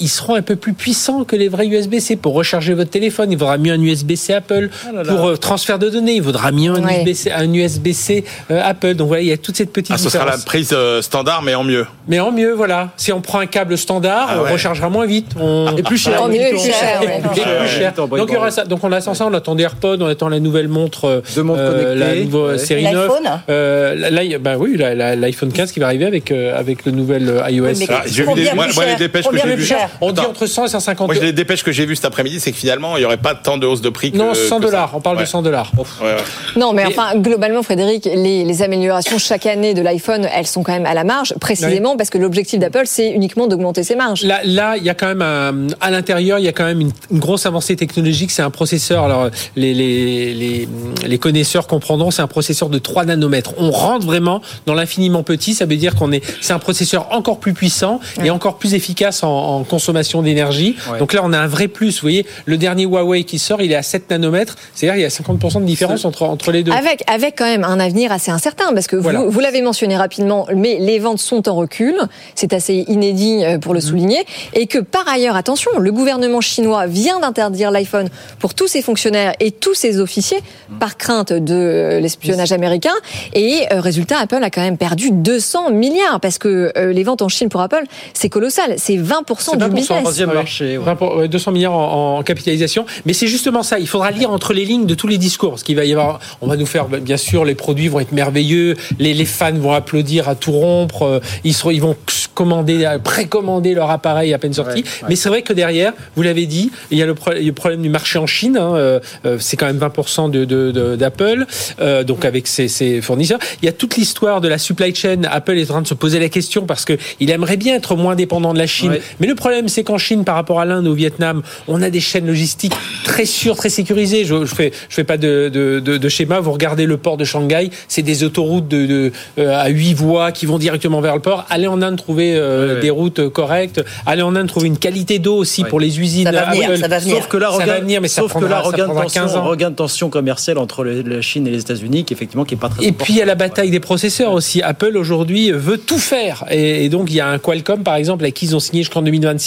[0.00, 3.30] ils seront un peu plus puissants que les vrais USB-C pour recharger votre téléphone.
[3.32, 5.12] Il vaudra mieux un USB-C Apple Ah là là.
[5.14, 6.14] pour euh, transfert de données.
[6.14, 7.04] Il vaudra mieux un Ouais.
[7.46, 8.94] USB-C, euh, Apple.
[8.94, 11.42] Donc voilà, il y a toute cette petite Ah, ce sera la prise euh, standard,
[11.42, 11.86] mais en mieux.
[12.08, 12.90] Mais en mieux, voilà.
[12.96, 15.32] Si on prend un câble standard, Ah on rechargera moins vite.
[15.40, 15.74] On...
[15.76, 16.20] Et plus cher.
[16.32, 17.18] Et plus cher, ouais.
[17.18, 17.92] Et plus Ouais, cher.
[18.10, 18.18] ouais.
[18.18, 18.64] Donc il y aura ça.
[18.64, 21.42] Donc on attend ça, on attend des AirPods, on attend la nouvelle montre, euh, Deux
[21.42, 22.58] montres euh, la nouvelle Ouais.
[22.58, 23.32] série L'iPhone 9.
[23.48, 26.58] Euh, là, là, il y a- bah oui, l'iPhone 15 qui va arriver avec euh,
[26.58, 27.64] avec le nouvel iOS.
[27.66, 29.74] Oui, mais Alors, j'ai vu des, plus moi, moi, les dépêches que j'ai plus vues.
[29.88, 32.40] Cher on dit entre 100 et 150 Moi, les dépêches que j'ai vues cet après-midi,
[32.40, 34.16] c'est que finalement, il n'y aurait pas tant de hausse de prix que.
[34.16, 34.70] Non, 100 que ça.
[34.70, 34.90] dollars.
[34.94, 35.26] On parle de Ouais.
[35.26, 35.72] 100 dollars.
[35.76, 36.16] Ouais, ouais.
[36.56, 40.72] Non, mais enfin, globalement, Frédéric, les, les améliorations chaque année de l'iPhone, elles sont quand
[40.72, 44.22] même à la marge, précisément parce que l'objectif d'Apple, c'est uniquement d'augmenter ses marges.
[44.24, 46.80] Là, là, il y a quand même un, à l'intérieur, il y a quand même
[46.80, 48.30] une, une grosse avancée technologique.
[48.30, 49.04] C'est un processeur.
[49.04, 50.68] Alors, les, les, les,
[51.06, 53.52] les connaisseurs comprendront, c'est un processeur de 3 nanomètres.
[53.58, 55.54] On rentre vraiment dans l'infiniment petit.
[55.54, 59.22] Ça veut dire qu'on est, c'est un processeur encore plus puissant et encore plus efficace
[59.22, 59.28] en,
[59.60, 60.76] en consommation d'énergie.
[60.92, 61.00] Ouais.
[61.00, 61.96] Donc là, on a un vrai plus.
[61.96, 64.54] Vous voyez, le dernier Huawei qui sort, il est à 7 nanomètres.
[64.72, 66.70] C'est-à-dire, il y a 50% de différence entre, entre les deux.
[66.70, 69.18] Avec, avec quand même un avenir assez incertain, parce que Voilà.
[69.20, 71.96] vous, vous l'avez mentionné rapidement, mais les ventes sont en recul,
[72.36, 76.86] c'est assez inédit euh, pour le souligner, et que par ailleurs, attention, le gouvernement chinois
[76.86, 78.08] vient d'interdire l'iPhone
[78.38, 80.38] pour tous ses fonctionnaires et tous ses officiers
[80.78, 82.94] par crainte de l'espionnage américain,
[83.32, 87.22] et euh, résultat, Apple a quand même perdu 200 milliards, parce que euh, les ventes
[87.22, 90.00] en Chine pour Apple, c'est colossal, c'est 20%, du business.
[90.00, 90.34] Troisième Ouais.
[90.34, 90.78] marché.
[90.78, 90.84] ouais.
[90.84, 92.84] 20 pour- ouais, 200 milliards en, en capitalisation.
[93.06, 93.78] Mais c'est justement ça.
[93.78, 95.50] Il faudra lire entre les lignes de tous les discours.
[95.50, 98.12] Parce qu'il va y avoir, on va nous faire, bien sûr, les produits vont être
[98.12, 98.74] merveilleux.
[98.98, 101.02] Les, les fans vont applaudir à tout rompre.
[101.02, 101.96] euh, Ils seront, ils vont
[102.34, 104.80] commander, précommander leur appareil à peine sorti.
[104.80, 105.08] Ouais, ouais.
[105.10, 107.44] Mais c'est vrai que derrière, vous l'avez dit, il y a le, pro- il y
[107.44, 108.56] a le problème du marché en Chine.
[108.60, 111.46] hein, euh, euh, c'est quand même 20% de, de, de- d'Apple.
[111.80, 113.38] euh, donc avec ses, ses fournisseurs.
[113.62, 115.22] Il y a toute l'histoire de la supply chain.
[115.30, 117.94] Apple est en train de se poser la question parce que il aimerait bien être
[117.94, 118.90] moins dépendant de la Chine.
[118.90, 119.02] Ouais.
[119.20, 121.90] Mais le problème, c'est qu'en Chine, par rapport à l'Inde ou au Vietnam, on a
[121.90, 122.74] des chaînes logistiques
[123.04, 124.24] très sûres, très sécurisées.
[124.24, 126.40] Je, je fais, je fais pas de, de, de, de schéma.
[126.40, 130.32] Vous regardez le port de Shanghai, c'est des autoroutes de, de, euh, à huit voies
[130.32, 131.44] qui vont directement vers le port.
[131.50, 132.80] Allez en Inde trouver euh, Ouais, ouais.
[132.80, 133.82] des routes correctes.
[134.06, 135.68] Allez en Inde trouver une qualité d'eau aussi Ouais.
[135.68, 136.24] pour les usines.
[136.24, 136.78] Ça va venir, Apple.
[136.78, 137.16] ça va venir.
[137.16, 138.78] Sauf que là, Ça va regain, venir, mais ça sauf que prendra- là, ça regain
[138.84, 139.44] de prendra 15 tension, ans.
[139.48, 142.58] regain de tension commerciale entre le- la Chine et les États-Unis, qui effectivement qui est
[142.58, 143.04] pas très Et important.
[143.04, 144.62] puis il y a la bataille des processeurs aussi.
[144.62, 146.44] Apple aujourd'hui veut tout faire.
[146.50, 148.82] Et, et donc il y a un Qualcomm par exemple avec qui ils ont signé
[148.82, 149.43] jusqu'en 2026.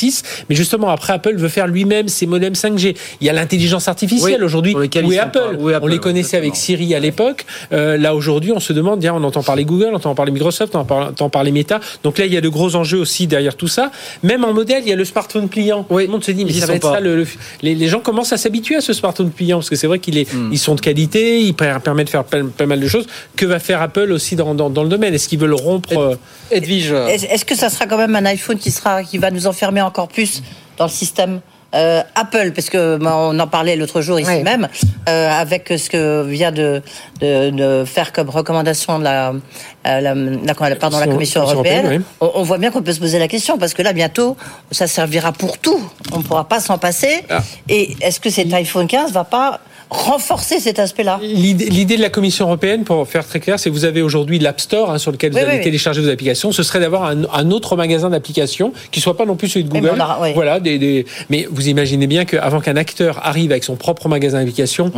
[0.49, 2.95] Mais justement après Apple veut faire lui-même ses modems 5G.
[3.21, 4.75] Il y a l'intelligence artificielle Oui, aujourd'hui.
[4.75, 6.55] Où est Apple, pas- où est Apple, On les connaissait avec.
[6.55, 7.45] Siri à l'époque.
[7.71, 10.79] Euh, là aujourd'hui on se demande, on entend parler Google, on entend parler Microsoft, on
[10.79, 11.79] entend parler Meta.
[12.03, 13.91] Donc là il y a de gros enjeux aussi derrière tout ça.
[14.23, 15.85] Même en modèle il y a le smartphone pliant.
[15.89, 16.93] Oui, Tout le monde se dit mais ça va être pas.
[16.95, 16.99] ça.
[16.99, 17.27] Le, le-
[17.61, 20.17] les, les gens commencent à s'habituer à ce smartphone pliant parce que c'est vrai qu'il
[20.17, 20.49] est, Hmm.
[20.51, 23.05] ils sont de qualité, ils per- permettent de faire pas, pas mal de choses.
[23.35, 25.13] Que va faire Apple aussi dans, dans, dans le domaine?
[25.13, 26.15] Est-ce qu'ils veulent rompre euh,
[26.51, 29.47] Edwige, Est-ce est-ce que ça sera quand même un iPhone qui sera qui va nous
[29.47, 30.43] enfermer encore plus
[30.77, 31.39] dans le système
[31.75, 34.41] euh, Apple, parce que bah, on en parlait l'autre jour ici Oui.
[34.43, 34.69] même,
[35.09, 36.81] euh, avec ce que vient de,
[37.19, 42.43] de, de faire comme recommandation de la, euh, la, la- pardon, la Commission européenne, on
[42.43, 44.37] voit bien qu'on peut se poser la question, parce que là, bientôt,
[44.71, 45.81] ça servira pour tout.
[46.13, 47.25] On ne pourra pas s'en passer.
[47.29, 47.41] Ah.
[47.67, 49.59] Et est-ce que cet iPhone 15 va pas
[49.89, 53.85] renforcer cet aspect-là L'idée de la Commission européenne, pour faire très clair, c'est que vous
[53.85, 55.63] avez aujourd'hui l'App Store hein, sur lequel vous Oui, allez oui, oui.
[55.63, 56.51] télécharger vos applications.
[56.51, 59.69] Ce serait d'avoir un, un autre magasin d'applications qui soit pas non plus celui de
[59.69, 59.95] Google.
[60.35, 64.39] Voilà, des, des- mais vous imaginez bien qu'avant qu'un acteur arrive avec son propre magasin
[64.39, 64.91] d'applications,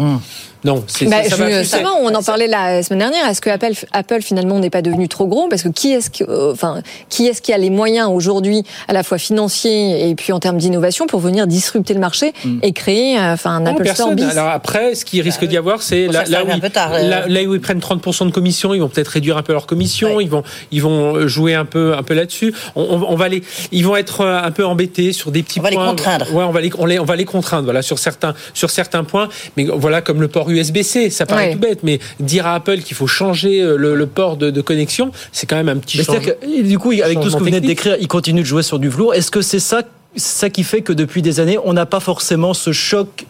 [0.65, 3.25] non, c'est Bah, ça, ça va- justement, on en parlait la semaine dernière.
[3.29, 5.47] Est-ce que Apple, Apple finalement n'est pas devenu trop gros?
[5.49, 8.93] Parce que qui est-ce qui, euh, enfin, qui est-ce qui a les moyens aujourd'hui, à
[8.93, 13.17] la fois financiers et puis en termes d'innovation, pour venir disrupter le marché et créer,
[13.17, 14.15] euh, enfin, un Non, Apple Store personne.
[14.15, 14.37] bis?
[14.37, 17.01] Alors après, ce qui risque d'y avoir, c'est là, où ils, peu tard, euh.
[17.07, 19.65] là, là où ils prennent 30% de commission, ils vont peut-être réduire un peu leur
[19.65, 20.23] commission, Ouais.
[20.23, 22.53] ils vont ils vont jouer un peu un peu là-dessus.
[22.75, 25.59] On, on- on va les ils vont être euh, un peu embêtés sur des petits
[25.59, 25.89] On va les points.
[25.89, 26.33] contraindre.
[26.33, 29.03] Ouais, on va les on, les on va les contraindre voilà sur certains sur certains
[29.03, 31.53] points, mais voilà comme le port USB-C, ça paraît Ouais.
[31.53, 34.61] tout bête, mais dire à Apple qu'il faut changer euh, le, le port de, de
[34.61, 37.45] connexion, c'est quand même un petit Mais que, du coup, avec tout ce que vous
[37.45, 39.13] venez de décrire, il continue de jouer sur du velours.
[39.13, 39.83] Est-ce que c'est ça,
[40.15, 43.25] ça qui fait que depuis des années, on n'a pas forcément ce choc euh,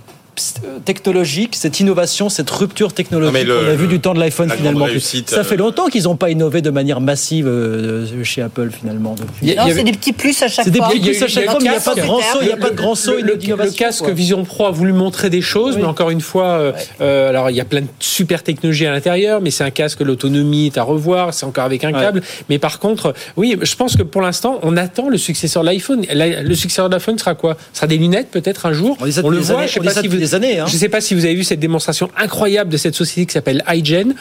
[0.86, 4.86] technologique, cette innovation, cette rupture technologique qu'on a vu du temps de l'iPhone finalement.
[4.86, 8.70] réussite, ça euh, fait longtemps qu'ils n'ont pas innové de manière massive euh, chez Apple
[8.72, 9.16] finalement.
[9.16, 9.56] depuis.
[9.56, 10.90] Non, c'est des petits plus à chaque C'est des fois.
[10.90, 12.54] petits plus à chaque fois, mais il n'y a pas de grand saut, il n'y
[12.54, 13.72] a pas de grand saut le, le- d'innovation.
[13.74, 14.14] le casque quoi.
[14.14, 16.72] Vision Pro a voulu montrer des choses, mais encore une fois, euh,
[17.02, 20.02] euh, alors il y a plein de super technologies à l'intérieur, mais c'est un casque,
[20.02, 22.00] l'autonomie est à revoir, c'est encore avec un Ouais.
[22.02, 22.22] câble.
[22.50, 26.06] Mais par contre, oui, je pense que pour l'instant, on attend le successeur de l'iPhone.
[26.12, 27.58] Le successeur de l'iPhone sera quoi?
[27.74, 28.98] Ce sera des lunettes peut-être un jour?
[29.24, 29.66] On le voit.
[29.66, 30.66] je sais pas si vous, des années, hein.
[30.68, 33.64] je sais pas si vous avez vu cette démonstration incroyable de cette société qui s'appelle
[33.68, 34.14] iGen.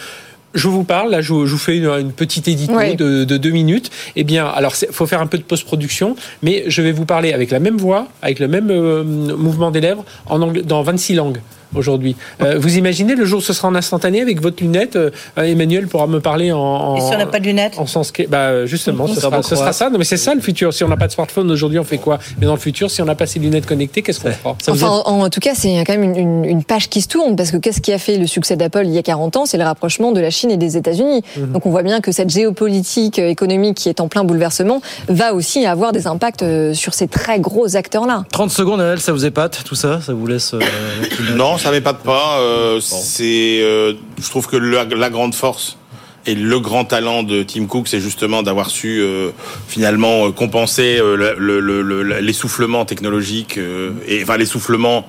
[0.54, 3.90] Je vous parle, là, je vous, fais une, petite édito de deux minutes.
[4.16, 7.34] Eh bien, alors, il faut faire un peu de post-production, mais je vais vous parler
[7.34, 11.14] avec la même voix, avec le même euh, mouvement des lèvres, en anglais, dans 26
[11.14, 11.40] langues.
[11.74, 12.16] Aujourd'hui.
[12.42, 15.86] Euh, vous imaginez le jour où ce sera en instantané avec votre lunette euh, Emmanuel
[15.88, 16.58] pourra me parler en.
[16.58, 19.42] en Et si on n'a pas de lunettes En sens que, bah justement, ce sera,
[19.42, 19.90] ce sera ça.
[19.90, 20.72] Non, mais c'est ça le futur.
[20.72, 22.18] Si on n'a pas de smartphone aujourd'hui, on fait quoi?
[22.40, 24.56] Mais dans le futur, si on n'a pas ces lunettes connectées, qu'est-ce qu'on fera?
[24.68, 27.36] Enfin, en, en tout cas, c'est quand même une, une- une page qui se tourne
[27.36, 29.46] parce que qu'est-ce qui a fait le succès d'Apple il y a 40 ans?
[29.46, 31.22] C'est le rapprochement de la Chine et des États-Unis.
[31.36, 31.52] Mhm.
[31.52, 35.34] Donc on voit bien que cette géopolitique euh, économique qui est en plein bouleversement va
[35.34, 38.24] aussi avoir des impacts euh, sur ces très gros acteurs-là.
[38.32, 40.00] 30 secondes, Annelle, ça vous épate, tout ça?
[40.00, 40.54] Ça vous laisse.
[40.54, 40.60] euh,
[41.36, 42.38] Non, ça m'épate pas.
[42.40, 45.76] euh, C'est, euh, je trouve que la, la grande force
[46.26, 49.30] et le grand talent de Tim Cook, c'est justement d'avoir su euh,
[49.66, 55.06] finalement euh, compenser euh, le- le- le- l'essoufflement technologique euh, et enfin l'essoufflement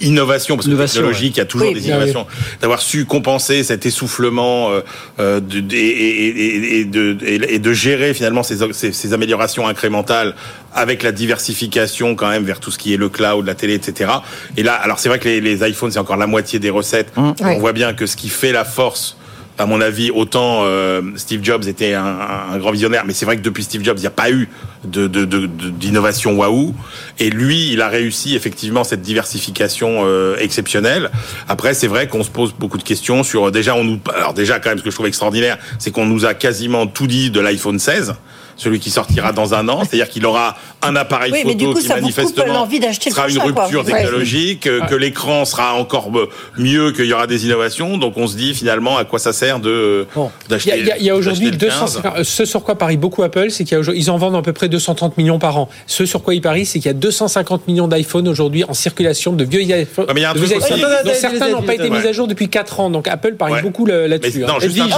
[0.00, 2.26] innovation parce que technologique, il y a toujours Oui, des innovations.
[2.60, 4.80] D'avoir su compenser cet essoufflement euh,
[5.20, 10.34] euh, de, et, et- et- de, et- de gérer finalement ces, ces, ces améliorations incrémentales
[10.74, 14.10] avec la diversification quand même vers tout ce qui est le cloud, la télé, etc.
[14.56, 17.16] Et là, alors c'est vrai que les, les iPhones c'est encore la moitié des recettes.
[17.16, 17.32] Mmh.
[17.42, 19.16] On voit bien que ce qui fait la force
[19.58, 23.42] à mon avis, autant euh, Steve Jobs était un, grand visionnaire, mais c'est vrai que
[23.42, 24.48] depuis Steve Jobs, il n'y a pas eu
[24.84, 26.74] de, de, de- d'innovation waouh.
[27.18, 31.10] Et lui, il a réussi effectivement cette diversification euh, exceptionnelle.
[31.48, 34.60] Après, c'est vrai qu'on se pose beaucoup de questions sur déjà on nous, alors déjà
[34.60, 37.40] quand même ce que je trouve extraordinaire, c'est qu'on nous a quasiment tout dit de
[37.40, 38.14] l'iPhone 16
[38.58, 41.74] celui qui sortira dans un an, c'est-à-dire qu'il aura un appareil Oui, mais du photo
[41.76, 42.66] coup, qui ça vous coupe manifestement
[43.10, 43.62] sera une prochain, quoi.
[43.64, 43.92] rupture Ouais.
[44.02, 46.10] technologique, euh, que l'écran sera encore
[46.58, 47.96] mieux, qu'il y aura des innovations.
[47.98, 50.06] Donc on se dit finalement à quoi ça sert de
[50.48, 50.72] d'acheter.
[50.78, 52.00] il y a- il y a aujourd'hui d'acheter le 200.
[52.02, 52.02] 15.
[52.18, 54.36] euh, Ce sur quoi parie beaucoup Apple, c'est qu'il y a aujourd'hui- ils en vendent
[54.36, 55.68] à peu près 230 millions par an.
[55.86, 59.32] Ce sur quoi ils parient, c'est qu'il y a 250 millions d'iPhone aujourd'hui en circulation
[59.32, 60.06] de vieux iPhone.
[60.14, 62.06] mais il y a un truc aussi- dont certains n'ont pas été mis ouais.
[62.08, 62.90] à jour depuis 4 ans.
[62.90, 63.62] Donc Apple parie Ouais.
[63.62, 64.38] beaucoup là- là-dessus.
[64.40, 64.48] Mais hein.
[64.54, 64.92] non, juste Edwige,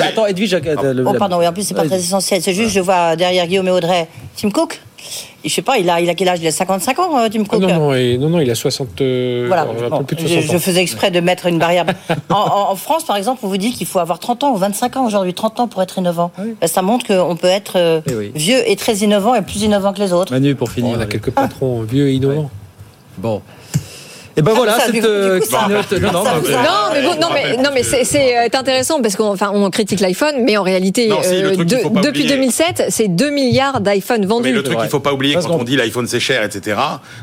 [0.00, 2.40] attends, Edwige, euh, le- Oh, pardon, en plus, c'est pas très essentiel.
[2.42, 4.06] C'est juste, je vois derrière Guillaume et Audrey,
[4.36, 4.80] Tim Cook.
[5.44, 6.38] Je sais pas, il a, il a quel âge?
[6.42, 7.60] Il a 55 ans, euh, Tim Ah Cook?
[7.62, 9.00] Non, non, et- non, non, il a 60.
[9.00, 9.64] euh, Voilà.
[9.64, 10.52] Bon, plus de je, 60 ans.
[10.52, 11.86] je faisais exprès de mettre une barrière.
[12.30, 14.56] en, en- en France, par exemple, on vous dit qu'il faut avoir 30 ans ou
[14.56, 16.30] 25 ans aujourd'hui, 30 ans pour être innovant.
[16.38, 18.32] Ben, ça montre qu'on peut être euh, Eh oui.
[18.34, 20.32] vieux et très innovant et plus innovant que les autres.
[20.32, 20.90] Manu, pour finir.
[20.90, 21.08] On a allez.
[21.08, 22.50] quelques patrons vieux et innovants.
[23.16, 23.40] Bon.
[24.38, 27.82] Et ben voilà, cette euh, Non, mais- a- Non, mais bon, non, mais, non, mais
[27.82, 31.48] c'est, euh, intéressant parce qu'on enfin, on critique l'iPhone, mais en réalité, Non, si, le
[31.48, 32.28] euh, truc de- depuis oublier.
[32.28, 34.44] 2007, c'est 2 milliards d'iPhone vendus.
[34.48, 36.76] Mais le truc qu'il faut pas oublier quand on dit l'iPhone c'est cher, etc.,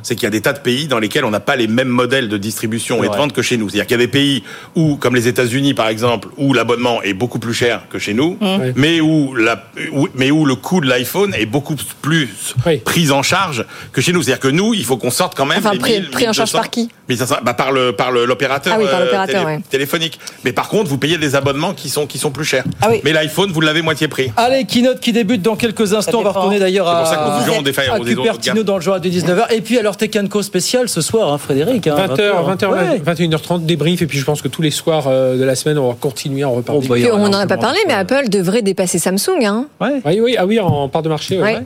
[0.03, 1.88] c'est qu'il y a des tas de pays dans lesquels on n'a pas les mêmes
[1.88, 3.70] modèles de distribution et de vente que chez nous.
[3.70, 4.43] C'est-à-dire qu'il y a des pays
[4.76, 8.38] où, comme les États-Unis par exemple, où l'abonnement est beaucoup plus cher que chez nous,
[8.41, 8.74] Ouais.
[8.76, 9.63] mais où la,
[9.93, 12.78] où- mais où le coût de l'iPhone est beaucoup plus Oui.
[12.78, 14.22] pris en charge que chez nous.
[14.22, 15.59] C'est-à-dire que nous, il faut qu'on sorte quand même.
[15.59, 16.89] Enfin, les pris- 1000, pris en charge 1200, par qui?
[17.09, 19.59] 1500, bah, par le par le- l'opérateur Ah oui, euh, ouais.
[19.69, 20.19] téléphonique.
[20.43, 22.63] Mais par contre, vous payez des abonnements qui sont qui sont plus chers.
[22.81, 23.01] Ah oui.
[23.03, 24.31] Mais l'iPhone, vous l'avez moitié prix.
[24.37, 26.19] Allez, keynote qui débute dans quelques instants.
[26.19, 29.53] On va retourner d'ailleurs à, à autres Cupertino dans le journal de 19h.
[29.53, 31.87] Et puis alors Tech Co spécial ce soir, hein, Frédéric.
[31.87, 32.99] hein, 20h, 20h, Ouais.
[33.05, 35.89] 21h30, débrief, et puis je pense que tous les soirs euh, de la semaine, on
[35.89, 36.81] va continuer à en reparler.
[36.89, 39.43] Oh, bah, on n'en a pas parlé, mais de- Apple devrait dépasser Samsung.
[39.45, 39.67] Hein.
[39.79, 40.01] Ouais.
[40.05, 41.39] Oui, oui, ah oui, en part de marché.
[41.41, 41.59] ouais.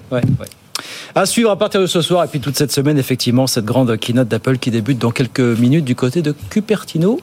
[1.15, 3.97] À suivre à partir de ce soir et puis toute cette semaine, effectivement, cette grande
[3.97, 7.19] keynote d'Apple qui débute dans quelques minutes du côté de Cupertino,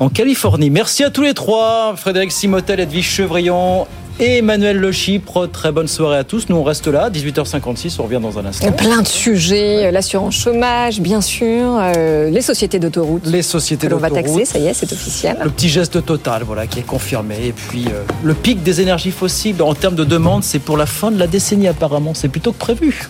[0.00, 0.68] en Californie.
[0.68, 3.86] Merci à tous les trois, Frédéric Simotel, Edwige Chevrillon
[4.20, 5.46] et Emmanuel Le Chypre.
[5.50, 6.48] Très bonne soirée à tous.
[6.48, 8.70] Nous, on reste là, 18h56, on revient dans un instant.
[8.72, 13.98] Plein de sujets, l'assurance chômage, bien sûr, euh, les sociétés d'autoroute Les sociétés que l'on
[13.98, 14.36] va d'autoroute.
[14.38, 15.36] taxer, ça y est, c'est officiel.
[15.42, 17.36] Le petit geste total, voilà, qui est confirmé.
[17.46, 20.86] Et puis, euh, le pic des énergies fossiles en termes de demande, c'est pour la
[20.86, 22.14] fin de la décennie apparemment.
[22.14, 23.08] C'est plutôt que prévu.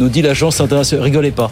[0.00, 1.04] Nous dit l'agence internationale.
[1.04, 1.50] Rigolez pas.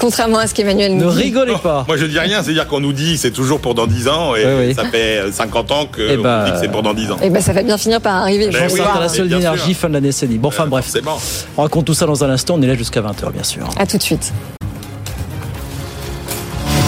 [0.00, 1.18] Contrairement à ce qu'Emmanuel Ne nous dit.
[1.22, 1.84] rigolez pas.
[1.86, 4.44] Moi je dis rien, c'est-à-dire qu'on nous dit c'est toujours pour dans 10 ans et
[4.44, 4.74] Oui, oui.
[4.74, 7.16] ça fait 50 ans qu'on Eh ben, dit que c'est pour dans 10 ans.
[7.22, 8.46] Eh ben, ça va bien finir par arriver.
[8.46, 8.90] je Ben Agence oui, crois.
[8.92, 10.38] internationale bien d'énergie, fin de la décennie.
[10.38, 10.86] Bon, enfin bref.
[10.88, 11.12] C'est bon.
[11.56, 12.54] On raconte tout ça dans un instant.
[12.58, 13.68] On est là jusqu'à 20h, bien sûr.
[13.78, 14.32] À tout de suite.